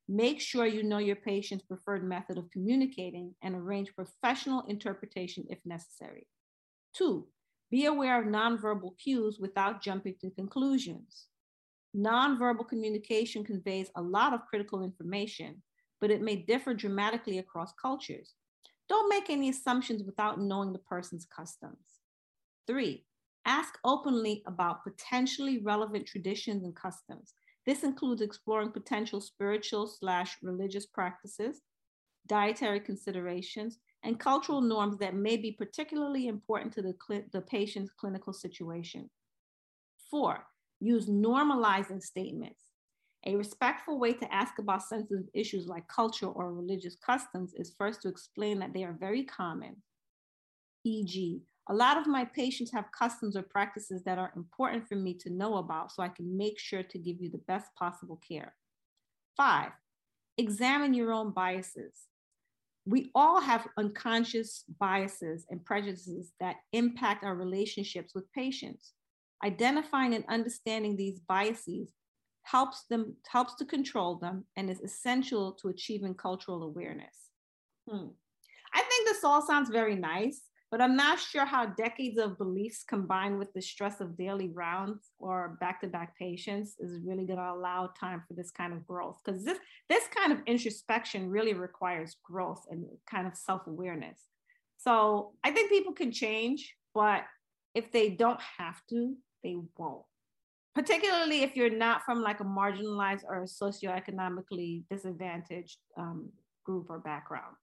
[0.08, 5.58] Make sure you know your patient's preferred method of communicating and arrange professional interpretation if
[5.64, 6.26] necessary.
[6.94, 7.26] Two,
[7.70, 11.26] be aware of nonverbal cues without jumping to conclusions.
[11.96, 15.62] Nonverbal communication conveys a lot of critical information,
[16.00, 18.34] but it may differ dramatically across cultures.
[18.88, 22.00] Don't make any assumptions without knowing the person's customs.
[22.66, 23.04] Three,
[23.44, 27.32] ask openly about potentially relevant traditions and customs.
[27.66, 31.62] This includes exploring potential spiritual slash religious practices,
[32.28, 37.90] dietary considerations, and cultural norms that may be particularly important to the, cl- the patient's
[37.98, 39.10] clinical situation.
[40.10, 40.46] Four,
[40.80, 42.62] use normalizing statements.
[43.26, 48.02] A respectful way to ask about sensitive issues like culture or religious customs is first
[48.02, 49.82] to explain that they are very common.
[50.84, 55.14] E.g., a lot of my patients have customs or practices that are important for me
[55.14, 58.54] to know about so I can make sure to give you the best possible care.
[59.36, 59.72] Five,
[60.38, 62.06] examine your own biases
[62.86, 68.92] we all have unconscious biases and prejudices that impact our relationships with patients.
[69.44, 71.92] Identifying and understanding these biases
[72.44, 77.30] helps them helps to control them and is essential to achieving cultural awareness.
[77.90, 78.06] Hmm.
[78.72, 82.84] I think this all sounds very nice, but I'm not sure how decades of beliefs
[82.86, 87.90] combined with the stress of daily rounds or back-to-back patients is really going to allow
[87.98, 89.20] time for this kind of growth.
[89.24, 94.18] Because this this kind of introspection really requires growth and kind of self-awareness.
[94.78, 97.22] So I think people can change, but
[97.74, 100.04] if they don't have to, they won't.
[100.74, 106.30] Particularly if you're not from like a marginalized or socioeconomically disadvantaged um,
[106.64, 107.54] group or background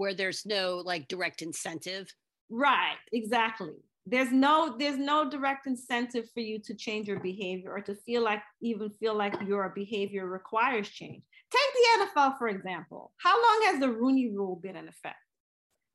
[0.00, 2.10] where there's no like direct incentive.
[2.48, 3.74] Right, exactly.
[4.06, 8.22] there's no there's no direct incentive for you to change your behavior or to feel
[8.22, 13.58] like even feel like your behavior requires change take the nfl for example how long
[13.66, 15.16] has the rooney rule been in effect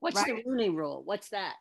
[0.02, 0.28] what's right?
[0.28, 1.56] the rooney rule what's that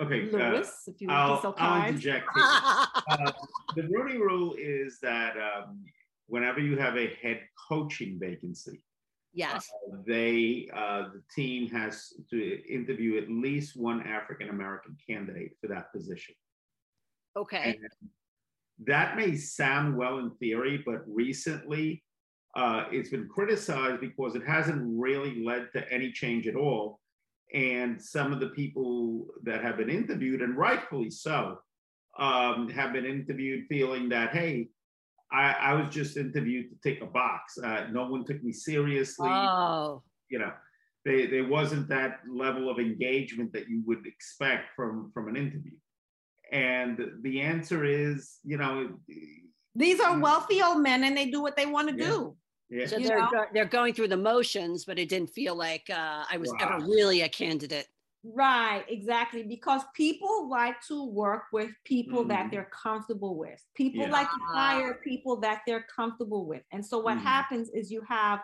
[0.00, 1.82] okay Lewis, uh, if you I'll, be so kind.
[1.82, 3.32] I'll interject uh,
[3.74, 5.84] the rooney rule is that um,
[6.28, 8.80] whenever you have a head coaching vacancy
[9.32, 9.68] Yes.
[9.92, 15.68] Uh, they, uh, the team has to interview at least one African American candidate for
[15.68, 16.34] that position.
[17.36, 17.78] Okay.
[17.78, 18.10] And
[18.86, 22.02] that may sound well in theory, but recently
[22.56, 27.00] uh, it's been criticized because it hasn't really led to any change at all.
[27.54, 31.58] And some of the people that have been interviewed, and rightfully so,
[32.18, 34.68] um, have been interviewed feeling that, hey,
[35.30, 37.58] I, I was just interviewed to take a box.
[37.58, 39.28] Uh, no one took me seriously.
[39.30, 40.02] Oh.
[40.30, 40.52] You know,
[41.04, 45.72] they, there wasn't that level of engagement that you would expect from from an interview.
[46.50, 48.90] And the answer is, you know,
[49.74, 52.10] these are wealthy old men, and they do what they want to yeah.
[52.10, 52.36] do.
[52.70, 52.86] Yeah.
[52.86, 56.50] So they're they're going through the motions, but it didn't feel like uh, I was
[56.52, 56.76] wow.
[56.76, 57.86] ever really a candidate.
[58.24, 59.42] Right, exactly.
[59.42, 62.28] Because people like to work with people mm.
[62.28, 63.62] that they're comfortable with.
[63.76, 64.10] People yeah.
[64.10, 66.62] like to hire people that they're comfortable with.
[66.72, 67.22] And so what mm.
[67.22, 68.40] happens is you have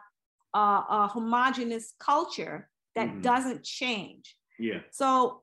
[0.55, 3.23] a, a homogenous culture that mm.
[3.23, 4.37] doesn't change.
[4.59, 4.81] Yeah.
[4.93, 5.43] So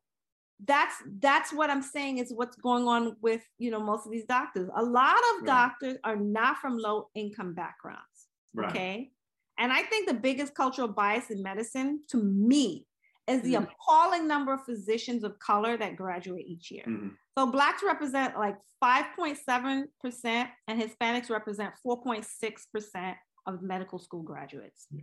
[0.65, 4.25] that's that's what I'm saying is what's going on with you know most of these
[4.25, 4.69] doctors.
[4.75, 5.47] A lot of right.
[5.47, 8.27] doctors are not from low income backgrounds.
[8.53, 8.69] Right.
[8.69, 9.11] Okay.
[9.57, 12.85] And I think the biggest cultural bias in medicine to me
[13.31, 13.63] is the mm-hmm.
[13.63, 16.83] appalling number of physicians of color that graduate each year.
[16.87, 17.09] Mm-hmm.
[17.37, 23.15] So blacks represent like 5.7% and Hispanics represent 4.6%
[23.47, 24.87] of medical school graduates.
[24.91, 25.01] Yeah.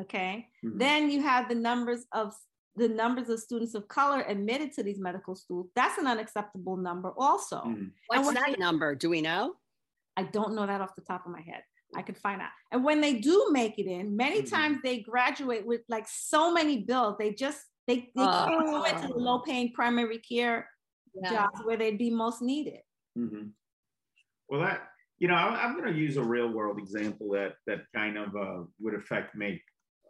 [0.00, 0.48] Okay.
[0.64, 0.78] Mm-hmm.
[0.78, 2.34] Then you have the numbers of
[2.76, 5.68] the numbers of students of color admitted to these medical schools.
[5.74, 7.56] That's an unacceptable number also.
[7.56, 7.86] Mm-hmm.
[8.06, 8.94] What's that number?
[8.94, 9.54] Do we know?
[10.16, 11.62] I don't know that off the top of my head.
[11.94, 12.50] I could find out.
[12.72, 14.54] And when they do make it in, many mm-hmm.
[14.54, 17.16] times they graduate with like so many bills.
[17.18, 20.68] They just they, they uh, can't go into the low paying primary care
[21.14, 21.30] yeah.
[21.30, 22.80] jobs where they'd be most needed.
[23.18, 23.48] Mm-hmm.
[24.48, 24.82] Well, that
[25.18, 28.36] you know, I'm, I'm going to use a real world example that that kind of
[28.36, 29.62] uh, would affect me.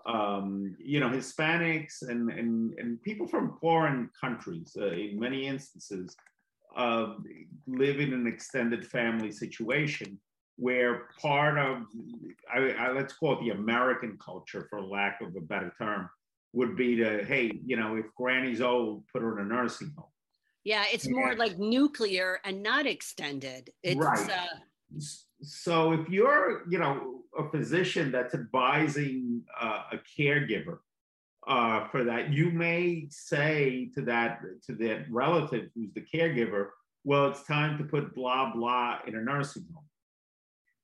[0.07, 6.17] Um, you know, Hispanics and, and and people from foreign countries, uh, in many instances,
[6.77, 7.15] uh,
[7.67, 10.19] live in an extended family situation
[10.61, 11.87] where part of,
[12.53, 16.11] I, I, let's call it the American culture, for lack of a better term,
[16.53, 20.07] would be to, hey, you know, if granny's old, put her in a nursing home.
[20.63, 23.71] Yeah, it's more like nuclear and not extended.
[23.83, 24.31] It's, right.
[24.31, 25.01] Uh,
[25.41, 30.81] so if you're, you know, a physician that's advising uh, a caregiver
[31.49, 36.69] uh, for that, you may say to that to that relative who's the caregiver,
[37.05, 39.85] well, it's time to put blah blah in a nursing home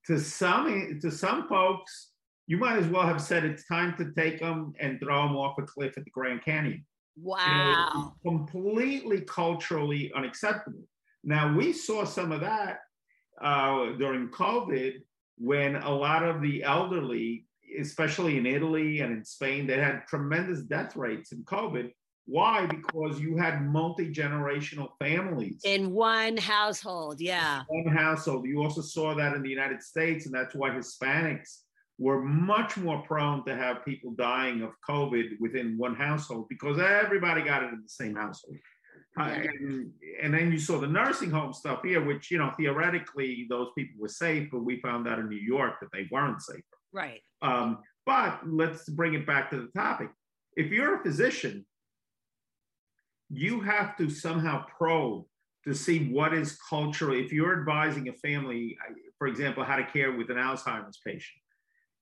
[0.06, 2.12] to some to some folks,
[2.46, 5.58] you might as well have said it's time to take them and throw them off
[5.58, 6.84] a cliff at the Grand Canyon.
[7.20, 7.90] Wow.
[7.94, 10.84] You know, completely culturally unacceptable.
[11.24, 12.78] Now we saw some of that
[13.40, 15.00] uh, during COVID
[15.38, 17.46] when a lot of the elderly,
[17.78, 21.90] especially in Italy and in Spain, they had tremendous death rates in COVID
[22.26, 22.66] why?
[22.66, 27.20] Because you had multi generational families in one household.
[27.20, 27.62] Yeah.
[27.68, 28.46] One household.
[28.46, 31.60] You also saw that in the United States, and that's why Hispanics
[31.98, 37.42] were much more prone to have people dying of COVID within one household because everybody
[37.42, 38.56] got it in the same household.
[39.18, 43.46] Uh, and, and, then you saw the nursing home stuff here, which, you know, theoretically
[43.48, 46.60] those people were safe, but we found out in New York that they weren't safe.
[46.92, 47.22] Right.
[47.40, 50.10] Um, but let's bring it back to the topic.
[50.54, 51.64] If you're a physician
[53.28, 55.24] you have to somehow probe
[55.64, 57.18] to see what is cultural.
[57.18, 58.78] If you're advising a family,
[59.18, 61.40] for example, how to care with an Alzheimer's patient,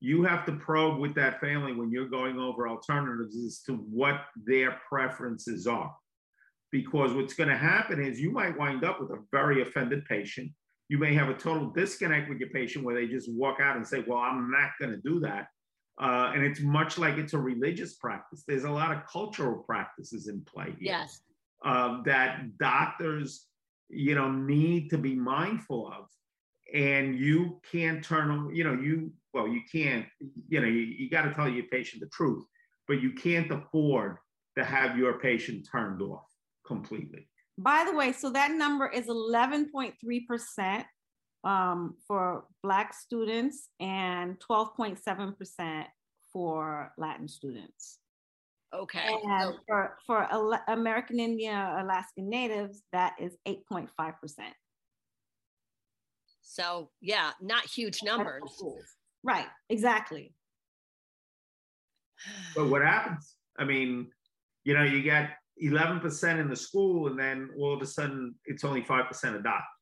[0.00, 4.20] you have to probe with that family when you're going over alternatives as to what
[4.36, 5.94] their preferences are.
[6.70, 10.50] Because what's going to happen is you might wind up with a very offended patient.
[10.90, 13.86] You may have a total disconnect with your patient where they just walk out and
[13.86, 15.46] say, Well, I'm not going to do that.
[16.00, 18.42] Uh, and it's much like it's a religious practice.
[18.46, 20.92] There's a lot of cultural practices in play here.
[20.92, 21.20] Yes.
[21.64, 23.46] Uh, that doctors,
[23.88, 26.06] you know, need to be mindful of.
[26.72, 30.06] And you can't turn them, you know, you, well, you can't,
[30.48, 32.44] you know, you, you got to tell your patient the truth,
[32.88, 34.18] but you can't afford
[34.58, 36.26] to have your patient turned off
[36.66, 37.28] completely.
[37.56, 40.84] By the way, so that number is 11.3%
[41.44, 45.84] um, for Black students and 12.7%
[46.32, 47.98] for Latin students.
[48.74, 49.16] Okay.
[49.24, 53.88] And So, for, for Ala- American Indian Alaskan Natives, that is 8.5%.
[56.42, 58.42] so yeah, not huge numbers.
[59.22, 60.34] Right, exactly.
[62.56, 63.34] But what happens?
[63.58, 64.08] I mean,
[64.64, 65.30] you know, you get
[65.62, 69.73] 11% in the school, and then all of a sudden it's only 5% of doctors.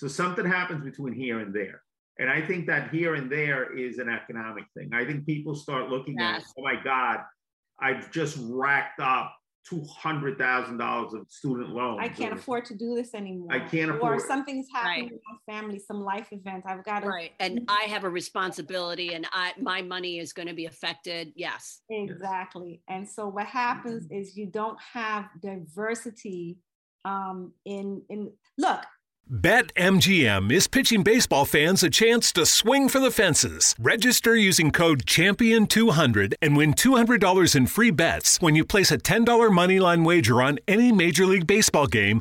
[0.00, 1.82] So something happens between here and there.
[2.18, 4.88] And I think that here and there is an economic thing.
[4.94, 7.18] I think people start looking at, oh my God,
[7.78, 9.36] I've just racked up
[9.70, 11.98] $200,000 of student loans.
[12.00, 13.52] I can't afford to do this anymore.
[13.52, 14.16] I can't afford.
[14.16, 15.12] Or something's happening Right.
[15.12, 16.64] in my family, some life event.
[16.66, 17.32] I've got to Right.
[17.38, 21.34] And I have a responsibility and I my money is going to be affected.
[21.36, 21.82] Yes.
[21.90, 22.80] Exactly.
[22.88, 26.56] And so what happens is you don't have diversity
[27.04, 28.80] um, in in look.
[29.30, 33.76] BetMGM is pitching baseball fans a chance to swing for the fences.
[33.78, 39.24] Register using code CHAMPION200 and win $200 in free bets when you place a $10
[39.52, 42.20] moneyline wager on any Major League Baseball game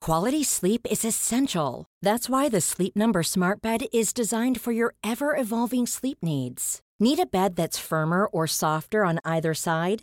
[0.00, 1.86] Quality sleep is essential.
[2.02, 6.80] That's why the Sleep Number Smart Bed is designed for your ever evolving sleep needs.
[7.00, 10.02] Need a bed that's firmer or softer on either side?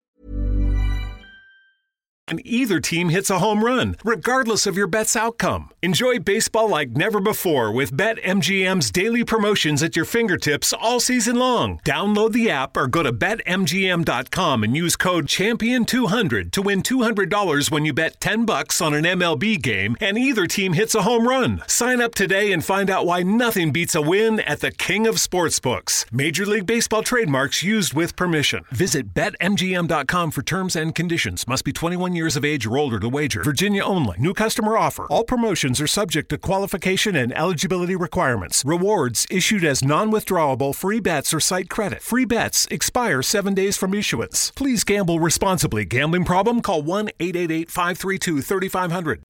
[2.31, 5.69] and either team hits a home run, regardless of your bet's outcome.
[5.81, 11.81] Enjoy baseball like never before with BetMGM's daily promotions at your fingertips all season long.
[11.83, 17.83] Download the app or go to BetMGM.com and use code CHAMPION200 to win $200 when
[17.83, 21.61] you bet 10 bucks on an MLB game and either team hits a home run.
[21.67, 25.15] Sign up today and find out why nothing beats a win at the King of
[25.15, 26.05] Sportsbooks.
[26.13, 28.63] Major League Baseball trademarks used with permission.
[28.71, 31.45] Visit BetMGM.com for terms and conditions.
[31.45, 33.43] Must be 21 years of age or older to wager.
[33.43, 34.17] Virginia only.
[34.19, 35.05] New customer offer.
[35.07, 38.63] All promotions are subject to qualification and eligibility requirements.
[38.65, 42.01] Rewards issued as non withdrawable free bets or site credit.
[42.01, 44.51] Free bets expire seven days from issuance.
[44.51, 45.85] Please gamble responsibly.
[45.85, 46.61] Gambling problem?
[46.61, 49.23] Call 1 888 532 3500.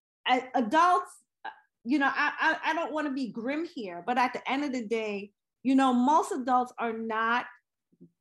[0.56, 1.12] adults,
[1.46, 1.50] uh,
[1.84, 4.64] you know, I, I, I don't want to be grim here, but at the end
[4.64, 5.32] of the day,
[5.64, 7.46] you know, most adults are not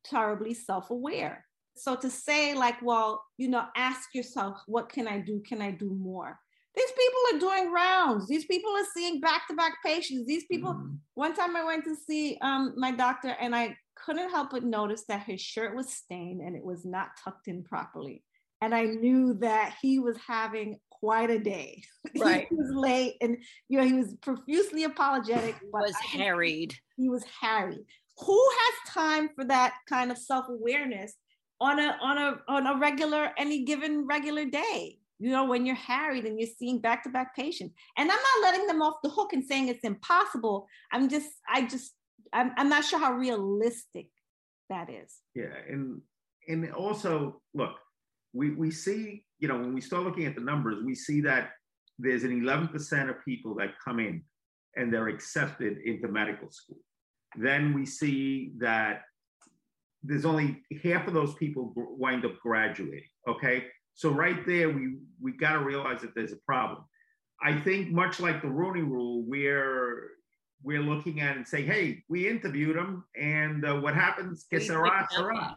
[0.03, 1.45] terribly self-aware.
[1.75, 5.41] So to say like, well, you know, ask yourself, what can I do?
[5.47, 6.39] Can I do more?
[6.75, 8.27] These people are doing rounds.
[8.27, 10.25] These people are seeing back-to-back patients.
[10.25, 10.99] These people, Mhm.
[11.15, 15.03] one time I went to see um, my doctor and I couldn't help but notice
[15.07, 18.23] that his shirt was stained and it was not tucked in properly.
[18.61, 21.83] And I knew that he was having quite a day.
[22.17, 22.47] Right.
[22.49, 23.37] he was late and
[23.69, 25.55] you know he was profusely apologetic.
[25.71, 26.75] but Was I could see harried.
[26.97, 27.85] He was harried.
[28.19, 31.13] Who has time for that kind of self-awareness
[31.61, 34.97] on a on a on a regular any given regular day?
[35.19, 37.75] You know, when you're harried and you're seeing back-to-back patients.
[37.95, 40.65] And I'm not letting them off the hook and saying it's impossible.
[40.91, 41.91] I'm just, I just,
[42.33, 44.07] I'm, I'm not sure how realistic
[44.71, 45.19] that is.
[45.35, 46.01] Yeah, and
[46.47, 47.75] and also look,
[48.33, 51.51] we we see, you know, when we start looking at the numbers, we see that
[51.99, 54.23] there's an 11% of people that come in
[54.75, 56.79] and they're accepted into medical school.
[57.37, 59.03] Then we see that
[60.03, 63.09] there's only half of those people wind up graduating.
[63.27, 66.83] Okay, so right there, we we got to realize that there's a problem.
[67.41, 70.09] I think much like the Rooney Rule, we're
[70.63, 74.45] we're looking at and saying, "Hey, we interviewed him, and uh, what happens?
[74.49, 75.55] Que sera, sera."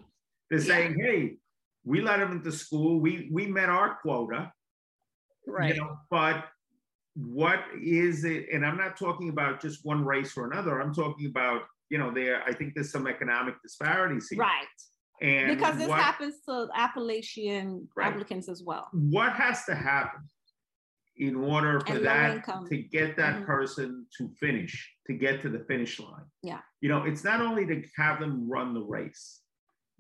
[0.51, 0.65] They're Yeah.
[0.65, 1.37] saying, "Hey,
[1.85, 3.01] we let him into school.
[3.01, 4.53] We we met our quota,
[5.47, 5.75] Right.
[5.75, 6.47] you know, but
[7.15, 8.49] what is it?
[8.53, 10.81] And I'm not talking about just one race or another.
[10.81, 12.43] I'm talking about, you know, there.
[12.45, 14.67] I think there's some economic disparities here, Right.
[15.23, 18.09] And Because this what, happens to Appalachian Right.
[18.13, 18.89] applicants as well.
[18.93, 20.29] what has to happen
[21.17, 22.67] in order for And that income.
[22.69, 23.47] to get that Mhm.
[23.47, 26.25] person to finish, to get to the finish line?
[26.43, 26.61] Yeah.
[26.81, 29.43] You know, it's not only to have them run the race.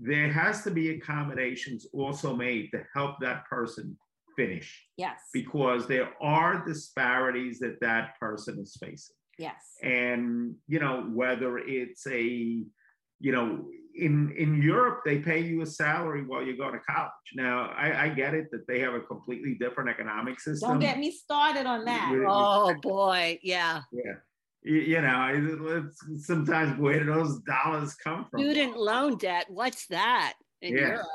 [0.00, 3.96] There has to be accommodations also made to help that person
[4.34, 5.20] finish Yes.
[5.32, 9.76] because there are disparities that that person is facing Yes.
[9.82, 15.66] and you know whether it's a you know in in Europe, they pay you a
[15.66, 17.12] salary while you go to college.
[17.34, 20.70] Now, I, I get it that they have a completely different economic system.
[20.70, 22.12] Don't get me started on that.
[22.26, 23.82] Oh boy, yeah.
[23.92, 24.14] Yeah.
[24.62, 28.40] You, you know, it's, sometimes where do those dollars come from?
[28.40, 29.46] Student loan debt.
[29.48, 30.88] What's that in Yeah.
[30.88, 31.06] Europe?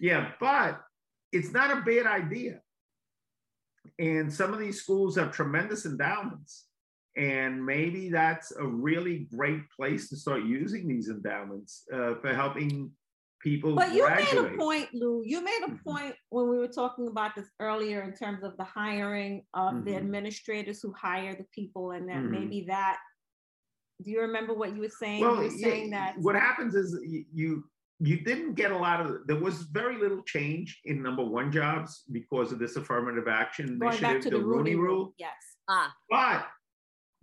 [0.00, 0.80] Yeah, but
[1.30, 2.60] it's not a bad idea.
[3.98, 6.63] And some of these schools have tremendous endowments.
[7.16, 12.90] And maybe that's a really great place to start using these endowments uh, for helping
[13.40, 15.22] people But you made a point, Lou.
[15.24, 15.84] You made a Mhm.
[15.84, 19.92] point when we were talking about this earlier in terms of the hiring of the
[19.92, 19.98] Mhm.
[19.98, 22.30] administrators who hire the people, and that Mhm.
[22.30, 22.98] maybe that.
[24.02, 25.20] Do you remember what you were saying?
[25.20, 26.18] Well, you were yeah, saying that.
[26.18, 30.20] what happens is you, you you didn't get a lot of there was very little
[30.24, 34.38] change in number one jobs because of this affirmative action Going back initiative, to the,
[34.38, 34.96] the Rooney Rooney Rule.
[34.96, 35.14] Rule.
[35.16, 35.56] Yes.
[35.68, 36.50] Ah, But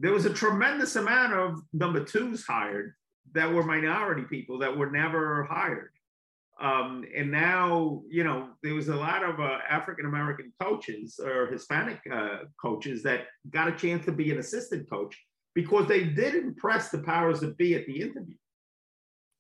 [0.01, 2.95] there was a tremendous amount of number twos hired
[3.33, 5.91] that were minority people that were never hired.
[6.59, 11.47] Um, and now, you know, there was a lot of uh, African American coaches or
[11.47, 15.15] Hispanic uh, coaches that got a chance to be an assistant coach
[15.53, 18.35] because they did impress the powers that be at the interview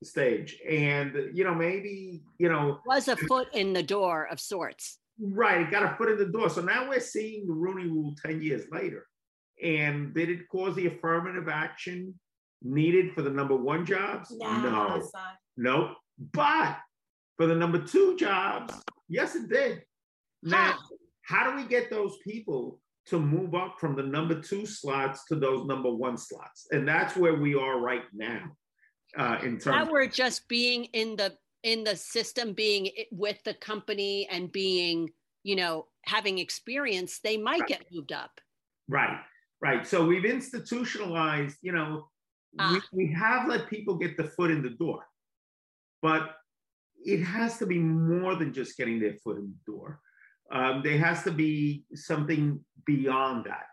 [0.03, 0.59] stage.
[0.67, 4.99] And, you know, maybe, you know, was a foot in the door of sorts.
[5.19, 6.49] Right, it got a foot in the door.
[6.49, 9.07] So now we're seeing the Rooney Rule 10 years later.
[9.61, 12.19] And did it cause the affirmative action
[12.63, 14.31] needed for the number one jobs?
[14.37, 15.21] No, son.
[15.57, 15.91] nope.
[16.33, 16.77] But
[17.37, 18.73] for the number two jobs,
[19.07, 19.83] yes, it did.
[20.43, 20.77] Now,
[21.23, 25.35] how do we get those people to move up from the number two slots to
[25.35, 26.67] those number one slots?
[26.71, 28.43] And that's where we are right now.
[29.17, 33.53] Uh, in terms That were just being in the in the system, being with the
[33.53, 35.09] company and being,
[35.43, 37.67] you know, having experience, they might Right.
[37.69, 38.41] get moved up.
[38.87, 39.19] Right,
[39.61, 39.85] right.
[39.85, 42.07] So we've institutionalized, you know,
[42.59, 42.81] Ah.
[42.91, 45.05] we, we have let people get the foot in the door,
[46.01, 46.35] but
[47.05, 50.01] it has to be more than just getting their foot in the door.
[50.51, 53.67] Um, there has to be something beyond that.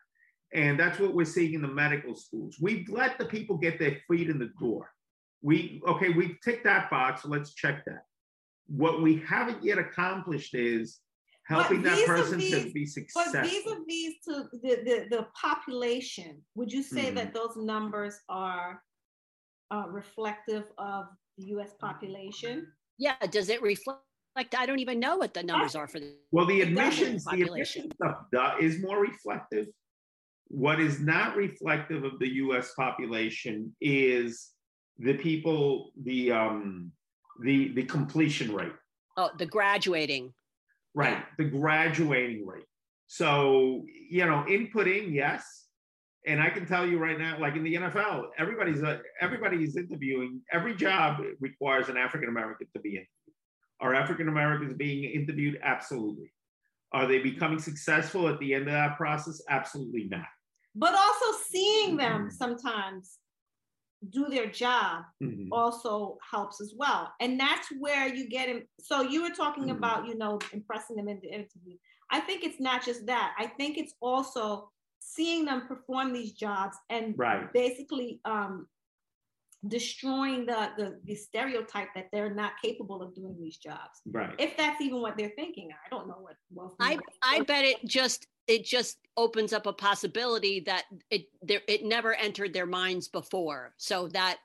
[0.55, 2.57] And that's what we're seeing in the medical schools.
[2.61, 4.89] We've let the people get their feet in the door.
[5.43, 8.03] We, okay, we've ticked that box, so let's check that.
[8.69, 11.01] What we haven't yet accomplished is
[11.49, 13.43] helping that person to vis-a-vis- be But successful.
[13.43, 17.15] vis-a-vis to the, the, the population, would you say Mm-hmm.
[17.17, 18.83] that those numbers are
[19.71, 21.07] uh, reflective of
[21.39, 22.67] the US population?
[22.99, 24.01] Yeah, does it reflect?
[24.37, 26.15] I don't even know what the numbers are for the.
[26.31, 29.67] Well, the It does in the admissions, the admission stuff do- is more reflective.
[30.49, 34.51] What is not reflective of the US population is
[34.99, 36.93] the people, the um,
[37.43, 38.73] the the completion rate,
[39.17, 40.33] Oh, the graduating.
[40.99, 41.25] Right?
[41.39, 42.65] The graduating rate.
[43.07, 45.67] So, you know, inputting, yes.
[46.27, 50.43] And I can tell you right now, like in the NFL, everybody's uh, everybody's interviewing.
[50.53, 53.37] Every job requires an African American to be interviewed.
[53.81, 55.61] Are African Americans being interviewed?
[55.63, 56.33] Absolutely.
[56.93, 59.41] Are they becoming successful at the end of that process?
[59.49, 60.27] Absolutely not.
[60.75, 63.19] But also seeing them sometimes
[64.11, 65.49] do their job Mhm.
[65.51, 67.13] also helps as well.
[67.21, 68.63] And that's where you get him.
[68.81, 69.77] So you were talking Mhm.
[69.79, 71.77] about, you know, impressing them in the interview.
[72.11, 73.35] I think it's not just that.
[73.39, 74.71] I think it's also
[75.01, 77.53] seeing them perform these jobs and Right.
[77.53, 78.69] basically um,
[79.67, 84.01] destroying the, the the stereotype that they're not capable of doing these jobs.
[84.07, 84.35] Right.
[84.39, 86.37] If that's even what they're thinking, I don't know what.
[86.53, 91.61] Well, I I bet it just it just opens up a possibility that it there
[91.69, 93.75] it never entered their minds before.
[93.77, 94.39] So that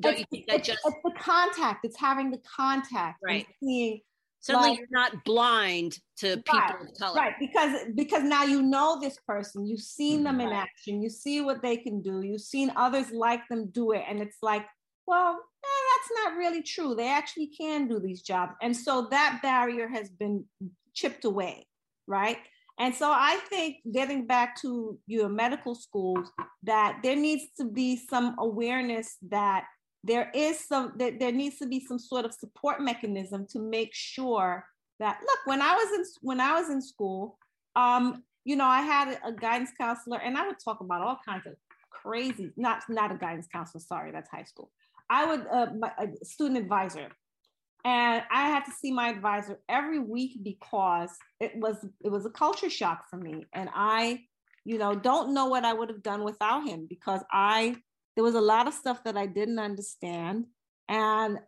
[0.00, 1.84] don't you think that it's- just it's the contact.
[1.84, 3.20] It's having the contact.
[3.22, 3.46] Right.
[3.62, 4.00] Seeing
[4.40, 7.14] suddenly like- you're not blind to people Right, of color.
[7.20, 11.40] right because because now you know this person you've seen them in action you see
[11.40, 14.66] what they can do you've seen others like them do it and it's like
[15.06, 19.38] well eh, that's not really true they actually can do these jobs and so that
[19.42, 20.44] barrier has been
[20.92, 21.66] chipped away
[22.06, 22.36] right
[22.78, 26.30] and so i think getting back to your medical schools
[26.62, 29.64] that there needs to be some awareness that
[30.02, 33.90] there is some that there needs to be some sort of support mechanism to make
[33.92, 34.64] sure
[34.98, 37.38] that look when i was in when i was in school
[37.76, 41.46] um you know i had a guidance counselor and i would talk about all kinds
[41.46, 41.54] of
[42.04, 44.70] crazy not not a guidance counselor sorry that's high school.
[45.10, 47.08] I would uh, my, a student advisor
[47.84, 51.10] and i had to see my advisor every week because
[51.40, 54.20] it was it was a culture shock for me and i
[54.64, 57.76] you know don't know what i would have done without him because i
[58.16, 60.46] there was a lot of stuff that i didn't understand
[60.88, 61.38] and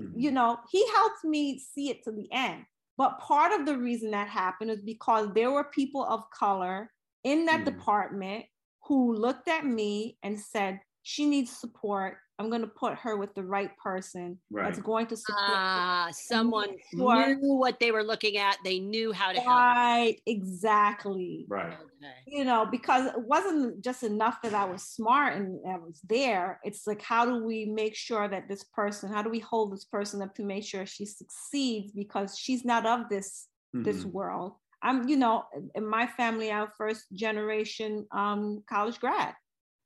[0.00, 0.20] Mhm.
[0.20, 2.64] you know, he helped me see it to the end.
[2.96, 6.90] But part of the reason that happened is because there were people of color
[7.22, 7.64] in that Mm.
[7.64, 8.46] department
[8.86, 13.34] who looked at me and said, she needs support I'm going to put her with
[13.34, 14.64] the right person Right.
[14.64, 15.46] that's going to support.
[15.46, 15.54] her.
[15.56, 17.36] Ah, someone sure.
[17.36, 18.58] knew what they were looking at.
[18.64, 19.46] They knew how to help.
[19.48, 21.46] Right, exactly.
[21.48, 21.72] Right.
[21.72, 22.12] Okay.
[22.26, 26.58] You know, because it wasn't just enough that I was smart and I was there.
[26.64, 29.84] It's like, how do we make sure that this person, how do we hold this
[29.84, 34.12] person up to make sure she succeeds because she's not of this this Mhm.
[34.12, 34.52] world.
[34.82, 39.34] I'm, you know, in my family, I'm first generation um, college grad.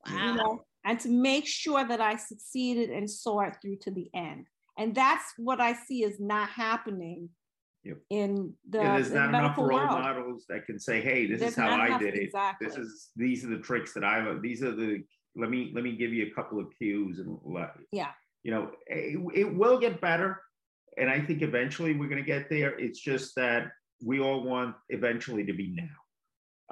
[0.06, 0.34] you Wow.
[0.36, 4.46] know, and to make sure that I succeeded and saw it through to the end.
[4.78, 7.28] And that's what I see is not happening
[7.84, 7.98] Yep.
[8.10, 9.90] in the, And there's not enough role world.
[9.90, 12.22] models that can say, "Hey, this There's is how I did it.
[12.24, 12.66] exactly.
[12.66, 14.42] This is these are the tricks that I learned.
[14.42, 15.04] These are the
[15.36, 17.38] let me let me give you a couple of cues and
[17.92, 18.12] Yeah.
[18.42, 20.42] you know it, it will get better,
[20.96, 22.76] and I think eventually we're going to get there.
[22.78, 23.62] It's just that
[24.02, 25.96] we all want eventually to be now.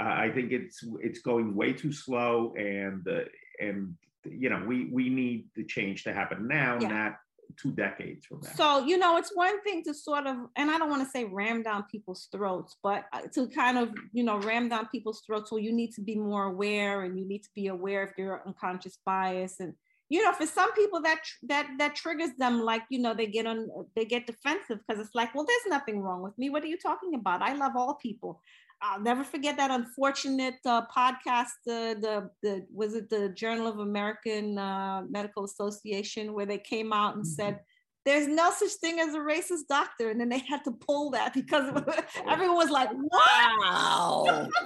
[0.01, 3.21] Uh, I think it's it's going way too slow, and uh,
[3.61, 3.95] and
[4.31, 6.89] you know we we need the change to happen now, Yeah.
[6.89, 7.17] not
[7.57, 8.51] two decades from now.
[8.55, 11.25] So, you know, it's one thing to sort of, and I don't want to say
[11.25, 15.51] ram down people's throats, but uh, to kind of, you know, ram down people's throats.
[15.51, 18.43] Well, you need to be more aware and you need to be aware of your
[18.47, 19.61] unconscious bias.
[19.61, 19.75] And,
[20.09, 23.47] you know, for some people that, that, that triggers them, like, you know, they get
[23.47, 26.51] on, they get defensive because it's like, well, there's nothing wrong with me.
[26.51, 27.43] What are you talking about?
[27.43, 28.43] I love all people.
[28.83, 31.57] I'll never forget that unfortunate uh, podcast.
[31.67, 36.93] Uh, the the was it the Journal of American uh, Medical Association where they came
[36.93, 37.61] out and said
[38.07, 41.35] there's no such thing as a racist doctor, and then they had to pull that
[41.35, 41.65] because
[42.29, 44.49] everyone was like, Wow.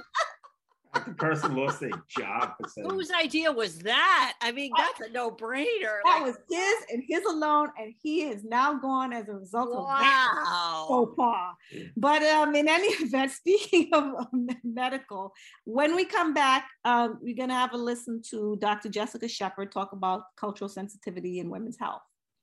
[0.95, 4.35] the person lost their job Whose idea was that?
[4.41, 5.67] I mean, that's a no-brainer.
[6.05, 9.71] That Like, was his and his alone, and he is now gone as a result
[9.77, 10.43] of that.
[10.45, 10.85] wow.
[10.89, 11.55] faux pas.
[11.97, 14.27] But um, in any event, speaking of
[14.65, 15.33] medical,
[15.65, 18.89] when we come back, um, we're going to have a listen to Dr.
[18.89, 22.03] Jessica Shepherd talk about cultural sensitivity in women's health.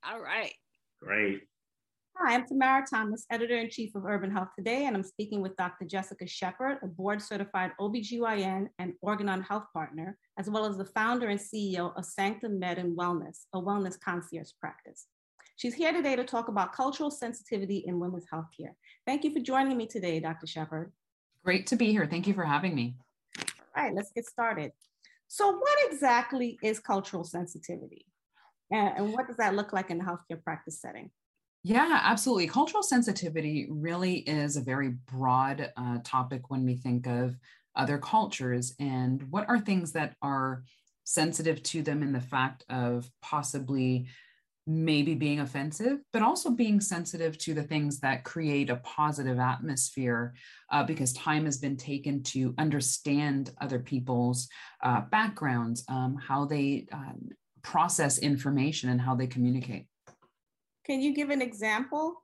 [0.09, 0.53] All right.
[1.01, 1.41] great.
[2.19, 5.55] Hi, I'm Tamara Thomas, editor in chief of Urban Health Today, and I'm speaking with
[5.55, 5.85] Dr.
[5.85, 11.27] Jessica Shepherd, a board certified OBGYN and Organon health partner, as well as the founder
[11.27, 15.05] and CEO of Sanctum Med and Wellness, a wellness concierge practice.
[15.57, 18.73] She's here today to talk about cultural sensitivity in women's healthcare.
[19.05, 20.47] Thank you for joining me today, Dr.
[20.47, 20.91] Shepherd.
[21.45, 22.07] Great to be here.
[22.07, 22.95] Thank you for having me.
[23.77, 24.71] All right, let's get started.
[25.27, 28.07] So, what exactly is cultural sensitivity?
[28.71, 31.11] And, and what does that look like in the healthcare practice setting?
[31.67, 32.47] Yeah, absolutely.
[32.47, 37.35] Cultural sensitivity really is a very broad uh, topic when we think of
[37.75, 40.63] other cultures and what are things that are
[41.03, 44.07] sensitive to them in the fact of possibly
[44.65, 50.35] maybe being offensive, but also being sensitive to the things that create a positive atmosphere
[50.71, 54.47] uh, because time has been taken to understand other people's
[54.83, 57.27] uh, backgrounds, um, how they um,
[57.61, 59.85] process information, and how they communicate.
[60.87, 62.23] Can you give an example?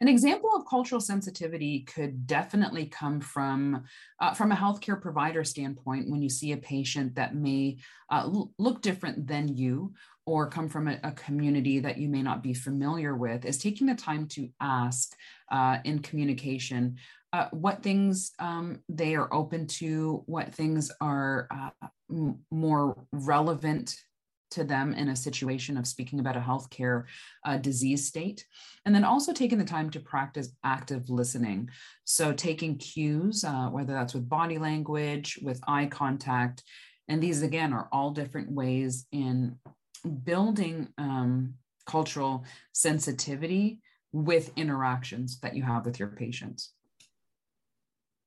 [0.00, 3.84] An example of cultural sensitivity could definitely come from
[4.20, 7.78] uh, from a healthcare provider standpoint when you see a patient that may
[8.10, 9.94] uh, look different than you
[10.26, 13.88] or come from a, a, community that you may not be familiar with is taking
[13.88, 15.16] the time to ask
[15.50, 16.96] uh, in communication
[17.32, 21.88] uh, what things um, they are open to what things are uh,
[22.50, 23.96] more relevant
[24.52, 27.04] to them in a situation of speaking about a healthcare
[27.44, 28.46] uh, disease state.
[28.84, 31.68] And then also taking the time to practice active listening.
[32.04, 36.62] So taking cues, uh, whether that's with body language, with eye contact.
[37.08, 39.56] And these, again, are all different ways in
[40.24, 41.54] building um,
[41.86, 43.80] cultural sensitivity
[44.12, 46.72] with interactions that you have with your patients.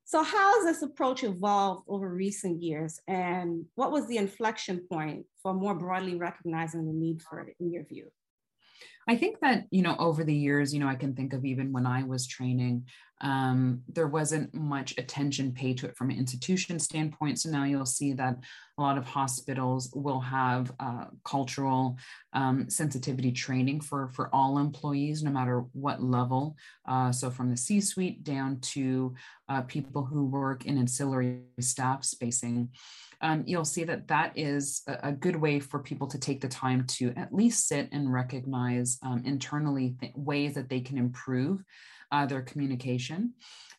[0.08, 5.26] So, how has this approach evolved over recent years, and what was the inflection point
[5.42, 8.12] for more broadly recognizing the need for it, in your view?
[9.08, 11.72] I think that, you know, over the years, you know, I can think of even
[11.72, 12.86] when I was training,
[13.22, 17.40] um, there wasn't much attention paid to it from an institution standpoint.
[17.40, 18.38] So now you'll see that
[18.78, 21.98] a lot of hospitals will have uh, cultural
[22.34, 26.58] um, sensitivity training for, for all employees, no matter what level.
[26.88, 29.14] Uh, so from the C suite down to
[29.48, 32.70] uh, people who work in ancillary staff spacing
[33.22, 36.48] um, you'll see that that is a, a, good way for people to take the
[36.48, 41.64] time to at least sit and recognize um, internally th- ways that they can improve
[42.12, 43.34] uh, their communication.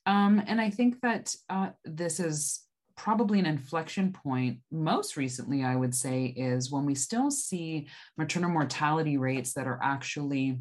[0.06, 5.76] Um, and I think that uh, this is probably an inflection point most recently i
[5.76, 7.86] would say is when we still see
[8.16, 10.58] maternal mortality rates that are actually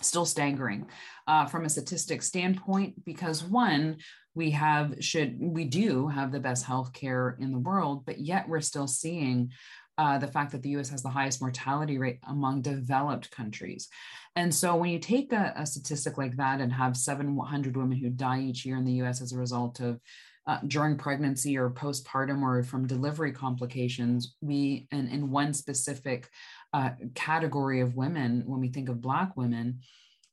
[0.00, 0.86] still staggering
[1.26, 3.96] uh, from a statistic standpoint because one
[4.34, 8.60] we have should we do have the best healthcare in the world but yet we're
[8.60, 9.50] still seeing
[9.98, 13.88] uh, the fact that the US has the highest mortality rate among developed countries.
[14.34, 18.10] And so when you take a, a statistic like that and have 700 women who
[18.10, 20.00] die each year in the US as a result of
[20.46, 26.28] uh, during pregnancy or postpartum or from delivery complications, we, in, in one specific
[26.72, 29.80] uh, category of women, when we think of Black women,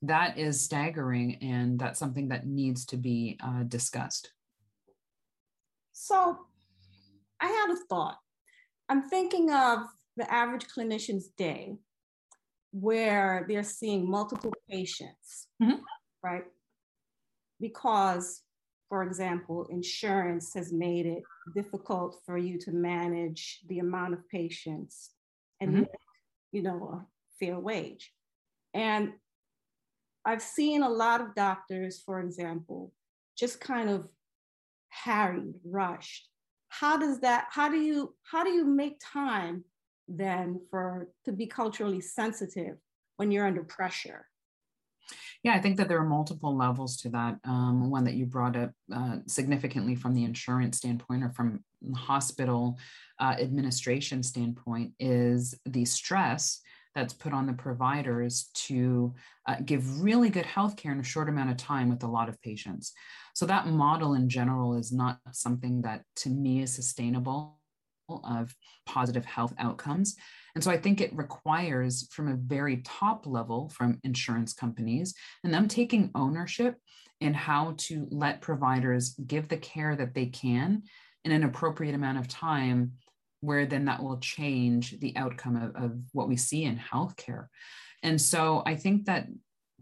[0.04, 4.32] that is staggering and that's something that needs to be uh, discussed.
[5.94, 6.38] So
[7.40, 8.18] I had a thought.
[8.90, 9.80] I'm thinking of
[10.18, 11.78] the average clinician's day
[12.72, 15.80] where they're seeing multiple patients, mm-hmm.
[16.24, 16.44] right?
[17.60, 18.42] Because,
[18.90, 21.24] for example, insurance has made it
[21.56, 25.12] difficult for you to manage the amount of patients
[25.62, 25.84] and, mm-hmm.
[26.52, 27.06] you know, a
[27.40, 28.12] fair wage.
[28.74, 29.14] And
[30.26, 32.92] I've seen a lot of doctors, for example,
[33.38, 34.08] just kind of
[34.90, 36.28] harried, rushed.
[36.80, 39.64] How does that, how do you, how do you make time
[40.08, 42.78] then for to be culturally sensitive
[43.18, 44.26] when you're under pressure?
[45.44, 47.38] Yeah, I think that there are multiple levels to that.
[47.46, 51.64] Um, one that you brought up uh, significantly from the insurance standpoint or from
[51.96, 52.80] hospital
[53.20, 56.62] uh, administration standpoint is the stress
[56.96, 59.14] that's put on the providers to
[59.48, 62.42] uh, give really good healthcare in a short amount of time with a lot of
[62.42, 62.94] patients.
[63.34, 67.60] So that model in general is not something that to me is sustainable
[68.10, 70.16] of positive health outcomes.
[70.56, 75.54] And so I think it requires from a very top level from insurance companies and
[75.54, 76.76] them taking ownership
[77.22, 80.84] in how to let providers give the care that they can
[81.24, 82.92] in an appropriate amount of time
[83.44, 87.48] where then that will change the outcome of, of what we see in healthcare.
[88.02, 89.28] And so I think that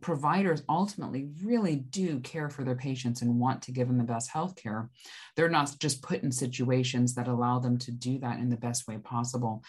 [0.01, 4.32] providers ultimately really do care for their patients and want to give them the best
[4.32, 4.89] health care.
[5.36, 8.88] They're not just put in situations that allow them to do that in the best
[8.88, 9.64] way possible.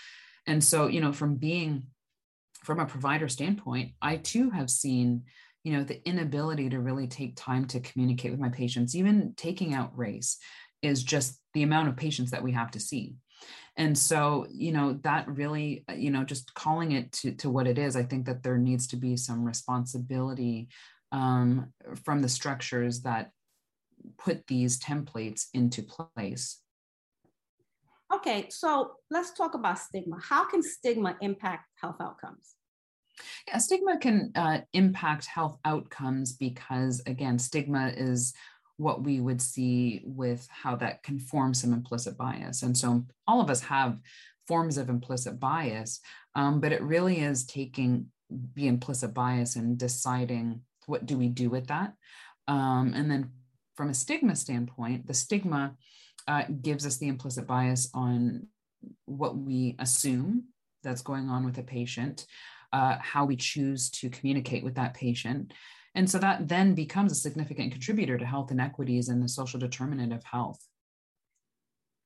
[0.47, 1.88] And so, you know, from being
[2.64, 5.24] from a provider standpoint, I too have seen,
[5.64, 9.74] you know, the inability to really take time to communicate with my patients, even taking
[9.74, 10.38] out race
[10.80, 13.16] is just the amount of patients that we have to see
[13.76, 17.66] and so you know that really uh, you know just calling it to, to what
[17.66, 20.68] it is i think that there needs to be some responsibility
[21.12, 21.72] um,
[22.05, 23.30] from the structures that
[24.18, 26.61] put these templates into place.
[28.12, 30.18] Okay so let's talk about stigma.
[30.20, 32.57] How can stigma impact health outcomes?
[33.47, 38.32] Yeah, stigma can uh, impact health outcomes because, again, stigma is
[38.76, 42.62] what we would see with how that can form some implicit bias.
[42.62, 43.98] And so all of us have
[44.48, 46.00] forms of implicit bias,
[46.34, 48.06] um, but it really is taking
[48.54, 51.94] the implicit bias and deciding what do we do with that.
[52.48, 53.30] Um, and then
[53.76, 55.74] from a stigma standpoint, the stigma
[56.26, 58.46] uh, gives us the implicit bias on
[59.04, 60.44] what we assume
[60.82, 62.26] that's going on with a patient,
[62.72, 65.52] uh, how we choose to communicate with that patient,
[65.95, 70.12] and so that then becomes a significant contributor to health inequities and the social determinant
[70.12, 70.66] of health.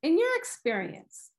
[0.03, 1.31] In your experience,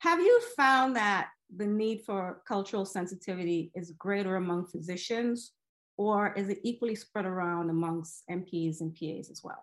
[0.00, 5.52] have you found that the need for cultural sensitivity is greater among physicians,
[5.96, 9.62] or is it equally spread around amongst NPs and PAs as well?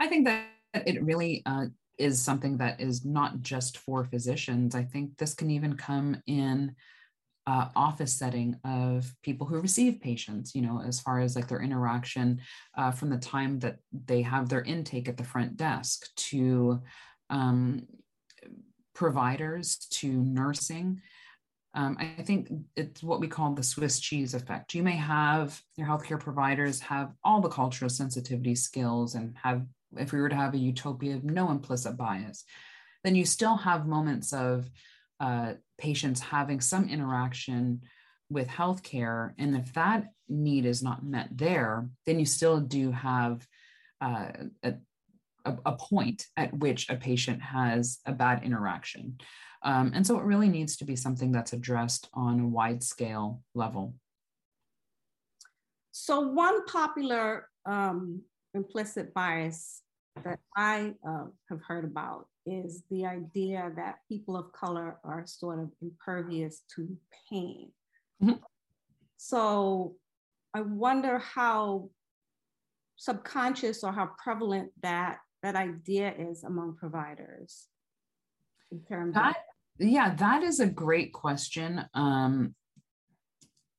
[0.00, 1.66] I think that it really uh,
[1.98, 4.74] is something that is not just for physicians.
[4.74, 6.74] I think this can even come in
[7.46, 11.62] uh, office setting of people who receive patients, you know, as far as like their
[11.62, 12.40] interaction
[12.76, 16.80] uh, from the time that they have their intake at the front desk to
[17.30, 17.86] um,
[18.94, 21.00] providers to nursing.
[21.72, 24.74] Um, I think it's what we call the Swiss cheese effect.
[24.74, 29.64] You may have your healthcare providers have all the cultural sensitivity skills and have,
[29.96, 32.44] if we were to have a utopia of no implicit bias,
[33.04, 34.68] then you still have moments of
[35.20, 37.82] uh, patients having some interaction
[38.30, 39.32] with healthcare.
[39.38, 43.46] And if that need is not met there, then you still do have
[44.00, 44.30] uh,
[44.62, 44.74] a,
[45.44, 49.18] a, point at which a patient has a bad interaction.
[49.62, 53.42] Um, and so it really needs to be something that's addressed on a wide scale
[53.54, 53.94] level.
[55.92, 58.22] So, one popular um,
[58.54, 59.82] implicit bias
[60.24, 65.60] that I uh, have heard about is the idea that people of color are sort
[65.60, 66.96] of impervious to
[67.28, 67.70] pain.
[68.22, 68.42] Mm-hmm.
[69.16, 69.94] So
[70.54, 71.90] I wonder how
[72.96, 77.68] subconscious or how prevalent that that idea is among providers
[78.70, 79.36] in terms that,
[79.80, 82.54] of yeah that is a great question um,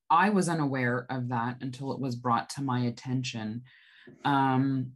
[0.10, 3.62] i was unaware of that until it was brought to my attention
[4.26, 4.92] um,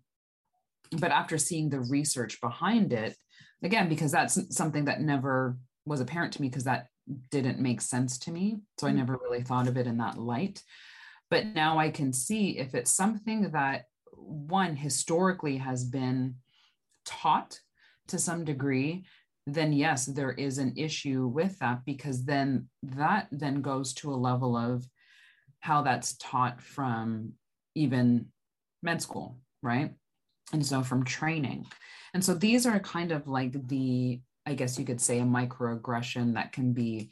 [0.99, 3.15] but after seeing the research behind it
[3.63, 6.87] again because that's something that never was apparent to me because that
[7.31, 8.59] didn't make sense to me.
[8.79, 8.95] So I mm.
[8.95, 10.61] never really thought of it in that light.
[11.29, 16.35] But now I can see if it's something that one historically has been
[17.05, 17.59] taught
[18.07, 19.05] to some degree,
[19.47, 24.15] then yes, there is an issue with that because then that then goes to a
[24.15, 24.85] level of
[25.59, 27.33] how that's taught from
[27.75, 28.27] even
[28.81, 29.93] med school, right?
[30.53, 31.65] And so from training.
[32.15, 36.35] And so these are kind of like the, I guess you could say, a microaggression
[36.35, 37.09] that can be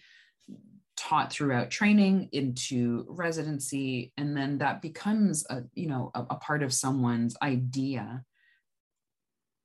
[0.96, 4.14] taught throughout training into residency.
[4.16, 8.24] And then that becomes a you know a, a, part of someone's idea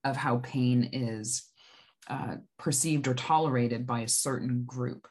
[0.02, 1.44] of how pain is
[2.08, 5.06] uh, perceived or tolerated by a certain group.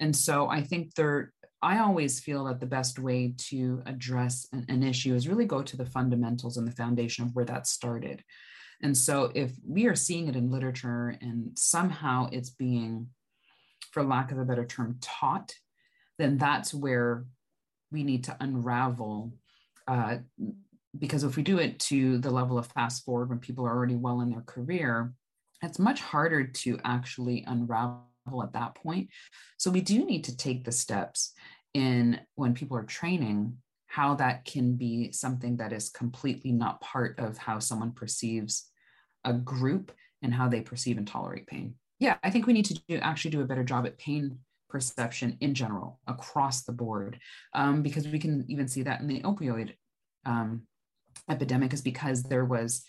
[0.00, 4.64] And so i think there i always feel that the best way to address an,
[4.68, 8.24] an issue is really go to the fundamentals and the foundation of where that started
[8.82, 13.08] and so if we are seeing it in literature and somehow it's being
[13.92, 15.54] for lack of a better term, taught,
[16.18, 17.24] then that's where
[17.92, 19.32] we need to unravel.
[19.86, 20.18] Uh,
[20.98, 23.96] because if we do it to the level of fast forward when people are already
[23.96, 25.12] well in their career,
[25.62, 29.08] it's much harder to actually unravel at that point.
[29.58, 31.32] So we do need to take the steps
[31.72, 33.56] in when people are training
[33.86, 38.71] how that can be something that is completely not part of how someone perceives
[39.24, 39.92] a group
[40.22, 43.30] and how they perceive and tolerate pain yeah, I think we need to do, actually
[43.30, 47.20] do a better job at pain perception in general across the board,
[47.54, 49.74] um, because we can even see that in the opioid
[50.26, 50.62] um,
[51.30, 52.82] epidemic, is because there was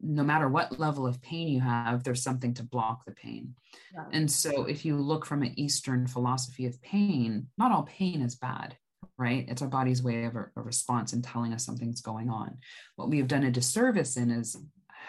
[0.00, 3.54] no matter what level of pain you have, there's something to block the pain.
[3.92, 4.04] Yeah.
[4.10, 8.36] And so, if you look from an Eastern philosophy of pain, not all pain is
[8.36, 8.74] bad,
[9.18, 9.44] right?
[9.48, 12.56] It's our body's way of a, a response and telling us something's going on.
[12.96, 14.56] What we have done a disservice in is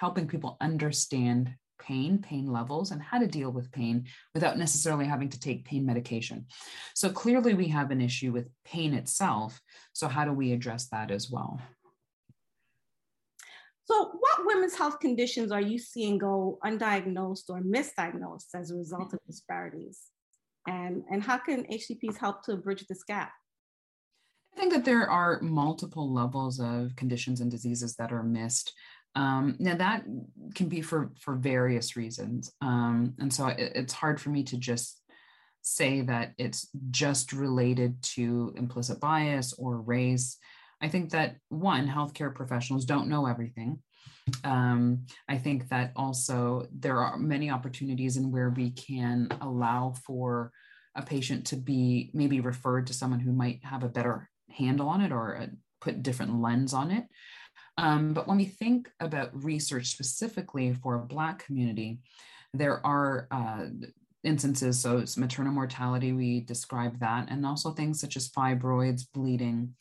[0.02, 5.30] helping people understand pain, pain levels, and how to deal with pain without necessarily having
[5.30, 6.47] to take pain medication.
[6.95, 9.62] So clearly, we have an issue with pain itself.
[9.93, 11.62] So, how do we address that as well?
[13.86, 19.14] So, what women's health conditions are you seeing go undiagnosed or misdiagnosed as a result
[19.14, 19.99] of disparities?
[20.68, 23.32] And, and how can HCPs help to bridge this gap?
[24.56, 28.74] I think that there are multiple levels of conditions and diseases that are missed.
[29.16, 30.05] Um, now that
[30.55, 34.57] can be for for various reasons, um, and so it, it's hard for me to
[34.57, 35.01] just
[35.62, 40.38] say that it's just related to implicit bias or race.
[40.82, 43.80] I think that one, healthcare professionals don't know everything.
[44.43, 50.51] Um, I think that also there are many opportunities in where we can allow for
[50.95, 55.01] a patient to be maybe referred to someone who might have a better handle on
[55.01, 55.49] it or a,
[55.80, 57.05] put different lens on it.
[57.82, 62.00] Um, but when we think about research specifically for a Black community,
[62.54, 63.66] there are uh,
[64.24, 69.74] instances, so it's maternal mortality, we describe that, and also things such as fibroids, bleeding,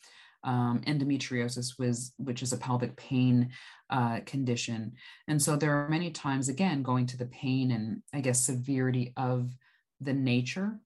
[0.43, 3.51] um, endometriosis, was, which is a pelvic pain
[3.91, 4.93] uh, condition.
[5.27, 9.13] And so there are many times, again, going to the pain and I guess severity
[9.15, 9.51] of
[9.99, 10.79] the nature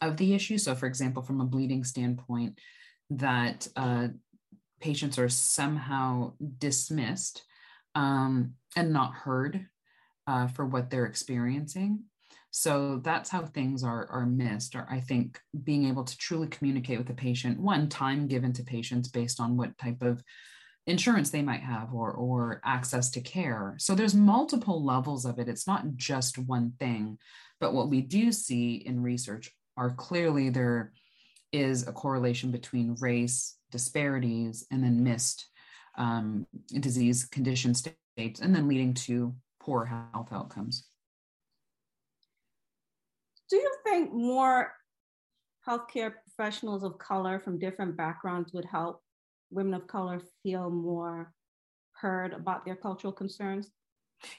[0.00, 0.58] of the issue.
[0.58, 2.58] So, for example, from a bleeding standpoint,
[3.10, 4.08] that uh,
[4.80, 7.42] patients are somehow dismissed
[7.94, 9.66] um, and not heard
[10.26, 12.04] uh, for what they're experiencing.
[12.52, 16.98] So that's how things are, are missed, or I think being able to truly communicate
[16.98, 20.22] with the patient, one, time given to patients based on what type of
[20.86, 23.76] insurance they might have or, or access to care.
[23.78, 25.48] So there's multiple levels of it.
[25.48, 27.18] It's not just one thing.
[27.60, 30.92] But what we do see in research are clearly there
[31.52, 35.46] is a correlation between race, disparities and then missed
[35.98, 36.46] um,
[36.80, 40.86] disease condition states, and then leading to poor health outcomes.
[43.48, 44.72] Do you think more
[45.66, 49.02] healthcare professionals of color from different backgrounds would help
[49.50, 51.32] women of color feel more
[51.92, 53.68] heard about their cultural concerns?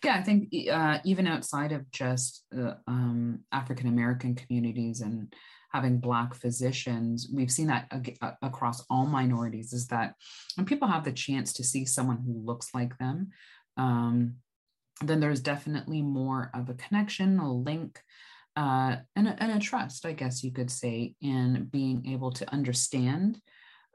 [0.03, 5.33] Yeah, I think uh, even outside of just uh, um, African American communities and
[5.71, 10.15] having Black physicians, we've seen that ag- across all minorities, is that
[10.55, 13.29] when people have the chance to see someone who looks like them,
[13.77, 14.35] um,
[15.01, 17.99] then there's definitely more of a connection, a link,
[18.55, 22.51] uh, and, a, and a trust, I guess you could say, in being able to
[22.53, 23.41] understand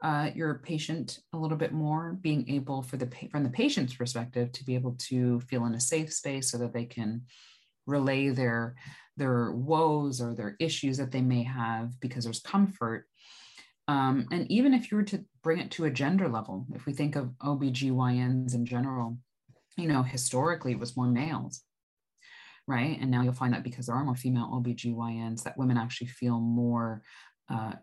[0.03, 4.51] uh, your patient a little bit more, being able for the from the patient's perspective
[4.51, 7.23] to be able to feel in a safe space so that they can
[7.87, 8.75] relay their
[9.17, 13.05] their woes or their issues that they may have because there's comfort.
[13.87, 16.93] Um, and even if you were to bring it to a gender level, if we
[16.93, 19.17] think of OBGYNs in general,
[19.77, 21.63] you know, historically it was more males.
[22.67, 22.97] right?
[22.99, 26.39] And now you'll find that because there are more female OBGYNs, that women actually feel
[26.39, 27.01] more
[27.49, 27.73] uh,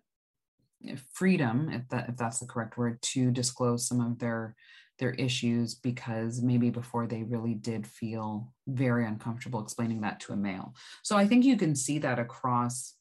[1.15, 4.55] freedom, if that if that's the correct word, to disclose some of their
[4.99, 10.37] their issues because maybe before they really did feel very uncomfortable explaining that to a
[10.37, 10.75] male.
[11.03, 12.95] So I think you can see that across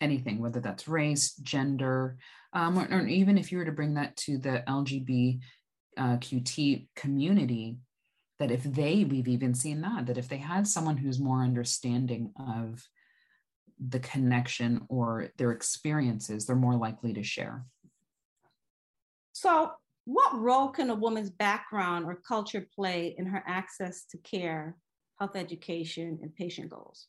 [0.00, 2.18] anything, whether that's race, gender,
[2.52, 4.62] um, or, or, even if you were to bring that to the
[5.98, 7.78] LGBTQT community,
[8.38, 12.32] that if they, we've even seen that, that if they had someone who's more understanding
[12.38, 12.88] of
[13.80, 17.64] the connection or their experiences, they're more likely to share.
[19.32, 19.72] So,
[20.08, 24.74] what role can a woman's background or culture play in her access to care,
[25.18, 27.08] health education, and patient goals?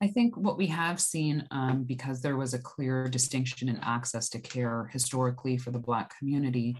[0.00, 4.28] I think what we have seen, um, because there was a clear distinction in access
[4.28, 6.76] to care historically for the Black community,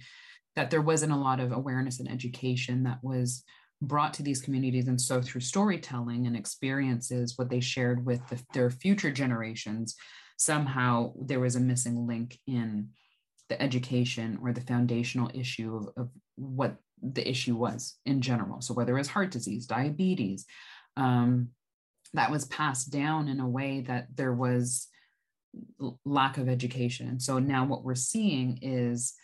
[0.54, 3.42] that there wasn't a lot of awareness and education that was
[3.82, 4.86] brought to these communities.
[4.86, 9.96] And so, through storytelling and experiences, what they shared with the, their future generations,
[10.36, 12.90] somehow there was a missing link in
[13.50, 18.62] the education or the foundational issue of, of what the issue was in general.
[18.62, 20.46] So, whether it was heart disease, diabetes,
[20.96, 21.48] um,
[22.14, 24.88] that was passed down in a way that there was
[26.04, 27.20] lack of education.
[27.20, 29.14] So, now what we're seeing is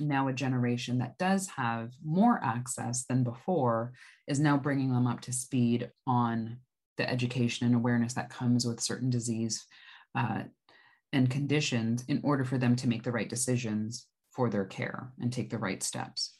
[0.00, 3.92] now a generation that does have more access than before
[4.26, 6.58] is now bringing them up to speed on
[6.96, 9.64] the education and awareness that comes with certain disease
[10.14, 10.42] uh,
[11.14, 15.32] and conditions in order for them to make the right decisions for their care and
[15.32, 16.34] take the right steps.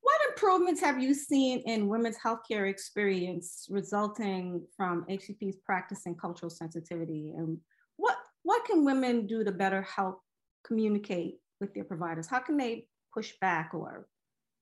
[0.00, 6.50] What improvements have you seen in women's healthcare experience resulting from HCP's practice in cultural
[6.50, 7.32] sensitivity?
[7.36, 7.56] And
[7.96, 10.20] what, what can women do to better help
[10.66, 12.26] communicate with their providers?
[12.26, 14.08] How can they push back or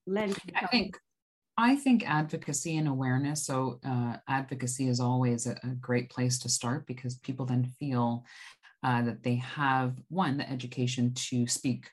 [0.07, 0.37] lend?
[0.55, 0.99] I think
[1.57, 3.45] I think advocacy and awareness.
[3.47, 8.25] So, uh, advocacy is always a, a, great place to start because people then feel
[8.83, 11.91] uh, that they have one, the education to speak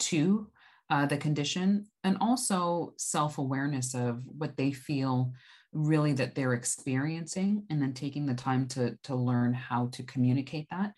[0.00, 0.48] to
[0.90, 5.32] uh, the condition, and also self awareness of what they feel
[5.72, 10.66] really that they're experiencing, and then taking the time to, to learn how to communicate
[10.70, 10.92] that.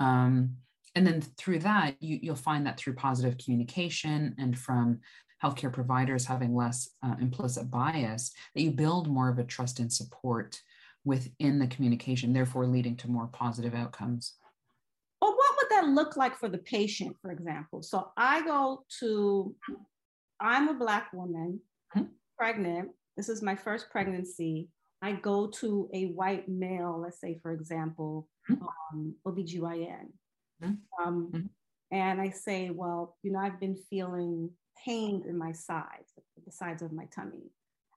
[0.00, 0.56] Um,
[0.94, 5.00] and then through that you, you'll find that through positive communication and from
[5.42, 9.92] healthcare providers having less uh, implicit bias that you build more of a trust and
[9.92, 10.60] support
[11.04, 14.34] within the communication therefore leading to more positive outcomes
[15.20, 19.54] well what would that look like for the patient for example so i go to
[20.40, 21.60] i'm a black woman
[21.96, 22.06] mm-hmm.
[22.38, 24.68] pregnant this is my first pregnancy
[25.02, 28.62] i go to a white male let's say for example mm-hmm.
[28.94, 30.06] um, obgyn
[30.62, 31.06] Mm-hmm.
[31.06, 31.46] Um, mm-hmm.
[31.96, 34.50] And I say, well, you know, I've been feeling
[34.84, 36.12] pain in my sides,
[36.44, 37.50] the sides of my tummy.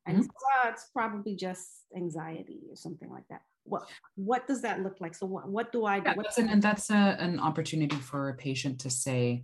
[0.07, 0.25] And mm-hmm.
[0.25, 3.41] so, it's probably just anxiety or something like that.
[3.63, 5.15] What what does that look like?
[5.15, 6.09] So what, what do I do?
[6.09, 9.43] Yeah, that's an, and that's a, an opportunity for a patient to say,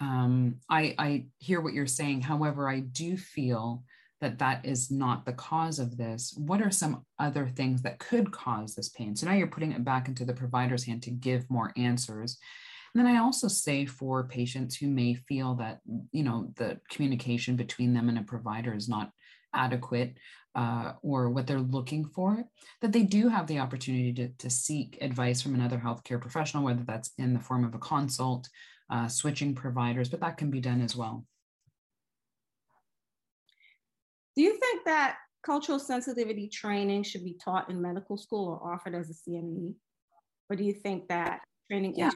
[0.00, 2.20] um, I, I hear what you're saying.
[2.20, 3.84] However, I do feel
[4.20, 6.34] that that is not the cause of this.
[6.36, 9.16] What are some other things that could cause this pain?
[9.16, 12.38] So now you're putting it back into the provider's hand to give more answers.
[12.94, 15.80] And then I also say for patients who may feel that,
[16.12, 19.10] you know, the communication between them and a provider is not
[19.52, 20.14] adequate
[20.54, 22.44] uh, or what they're looking for,
[22.80, 26.84] that they do have the opportunity to, to seek advice from another healthcare professional, whether
[26.84, 28.48] that's in the form of a consult,
[28.90, 31.26] uh, switching providers, but that can be done as well.
[34.36, 38.94] Do you think that cultural sensitivity training should be taught in medical school or offered
[38.94, 39.74] as a CME?
[40.48, 42.10] Or do you think that training yeah.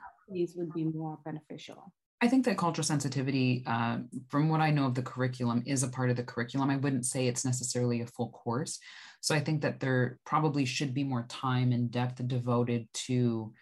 [0.56, 1.92] Would be more beneficial?
[2.20, 3.98] I think that cultural sensitivity, uh,
[4.28, 6.68] from what I know of the curriculum, is a part of the curriculum.
[6.68, 8.80] I wouldn't say it's necessarily a full course.
[9.20, 13.52] So I think that there probably should be more time and depth devoted to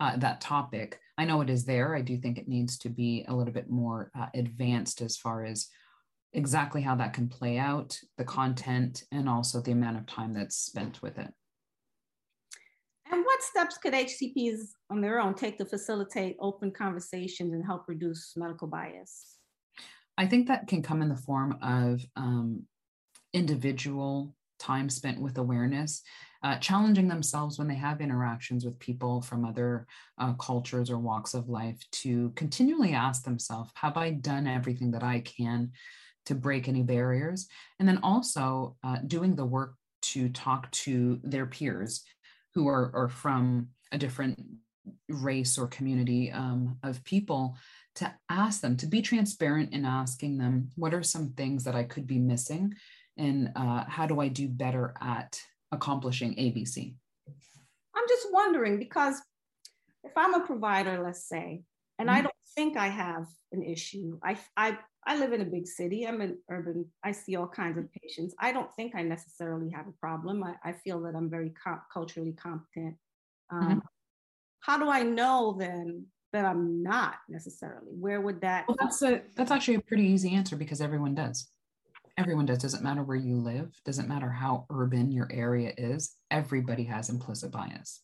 [0.00, 0.98] uh, that topic.
[1.16, 1.94] I know it is there.
[1.94, 5.44] I do think it needs to be a little bit more uh, advanced as far
[5.44, 5.68] as
[6.34, 10.56] exactly how that can play out, the content, and also the amount of time that's
[10.56, 11.32] spent with it.
[13.34, 18.34] What steps could HCPs on their own take to facilitate open conversations and help reduce
[18.36, 19.38] medical bias?
[20.16, 22.62] I think that can come in the form of um,
[23.32, 26.02] individual time spent with awareness,
[26.44, 31.34] uh, challenging themselves when they have interactions with people from other uh, cultures or walks
[31.34, 35.72] of life to continually ask themselves, Have I done everything that I can
[36.26, 37.48] to break any barriers.
[37.80, 42.04] And then also uh, doing the work to talk to their peers
[42.54, 44.40] who are, are from a different
[45.08, 47.56] race or community um, of people
[47.96, 51.84] to ask them to be transparent in asking them what are some things that I
[51.84, 52.74] could be missing
[53.16, 55.40] and uh, how do I do better at
[55.72, 56.94] accomplishing ABC?
[57.94, 59.20] I'm just wondering because
[60.02, 61.62] if I'm a provider, let's say,
[61.98, 62.18] and mm-hmm.
[62.18, 66.06] I don't think I have an issue, I, I, I live in a big city,
[66.06, 68.34] I'm an urban, I see all kinds of patients.
[68.38, 70.42] I don't think I necessarily have a problem.
[70.42, 71.52] I, I feel that I'm very
[71.92, 72.96] culturally competent.
[73.50, 73.78] Um, mm-hmm.
[74.60, 77.92] How do I know then that I'm not necessarily?
[77.92, 78.66] Where would that?
[78.66, 81.48] Well, that's a that's actually a pretty easy answer because everyone does.
[82.16, 82.58] Everyone does.
[82.58, 83.72] Doesn't matter where you live.
[83.84, 86.16] Doesn't matter how urban your area is.
[86.30, 88.00] Everybody has implicit bias.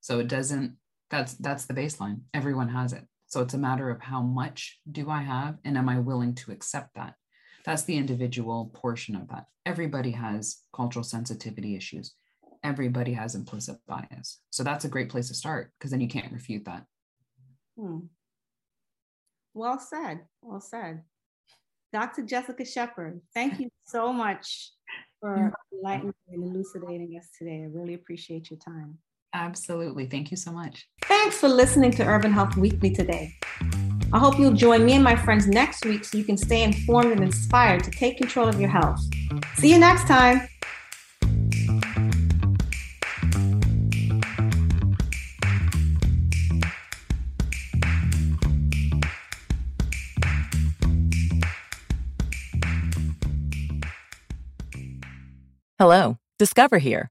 [0.00, 0.76] So it doesn't.
[1.10, 2.20] That's that's the baseline.
[2.32, 3.06] Everyone has it.
[3.32, 6.52] So it's a matter of how much do I have, and am I willing to
[6.52, 7.14] accept that?
[7.64, 9.46] That's the individual portion of that.
[9.64, 12.12] Everybody has cultural sensitivity issues.
[12.62, 14.42] Everybody has implicit bias.
[14.50, 16.84] So that's a great place to start because then you can't refute that.
[17.78, 18.00] Hmm.
[19.54, 20.26] Well said.
[20.42, 21.00] Well said.
[21.90, 22.24] Dr.
[22.24, 24.72] Jessica Shepherd, thank you so much
[25.20, 27.62] for enlightening and elucidating us today.
[27.62, 28.98] I really appreciate your time.
[29.34, 30.06] Absolutely.
[30.06, 30.86] Thank you so much.
[31.02, 33.34] Thanks for listening to Urban Health Weekly today.
[34.12, 37.12] I hope you'll join me and my friends next week so you can stay informed
[37.12, 39.00] and inspired to take control of your health.
[39.56, 40.48] See you next time.
[55.78, 57.10] Hello, Discover here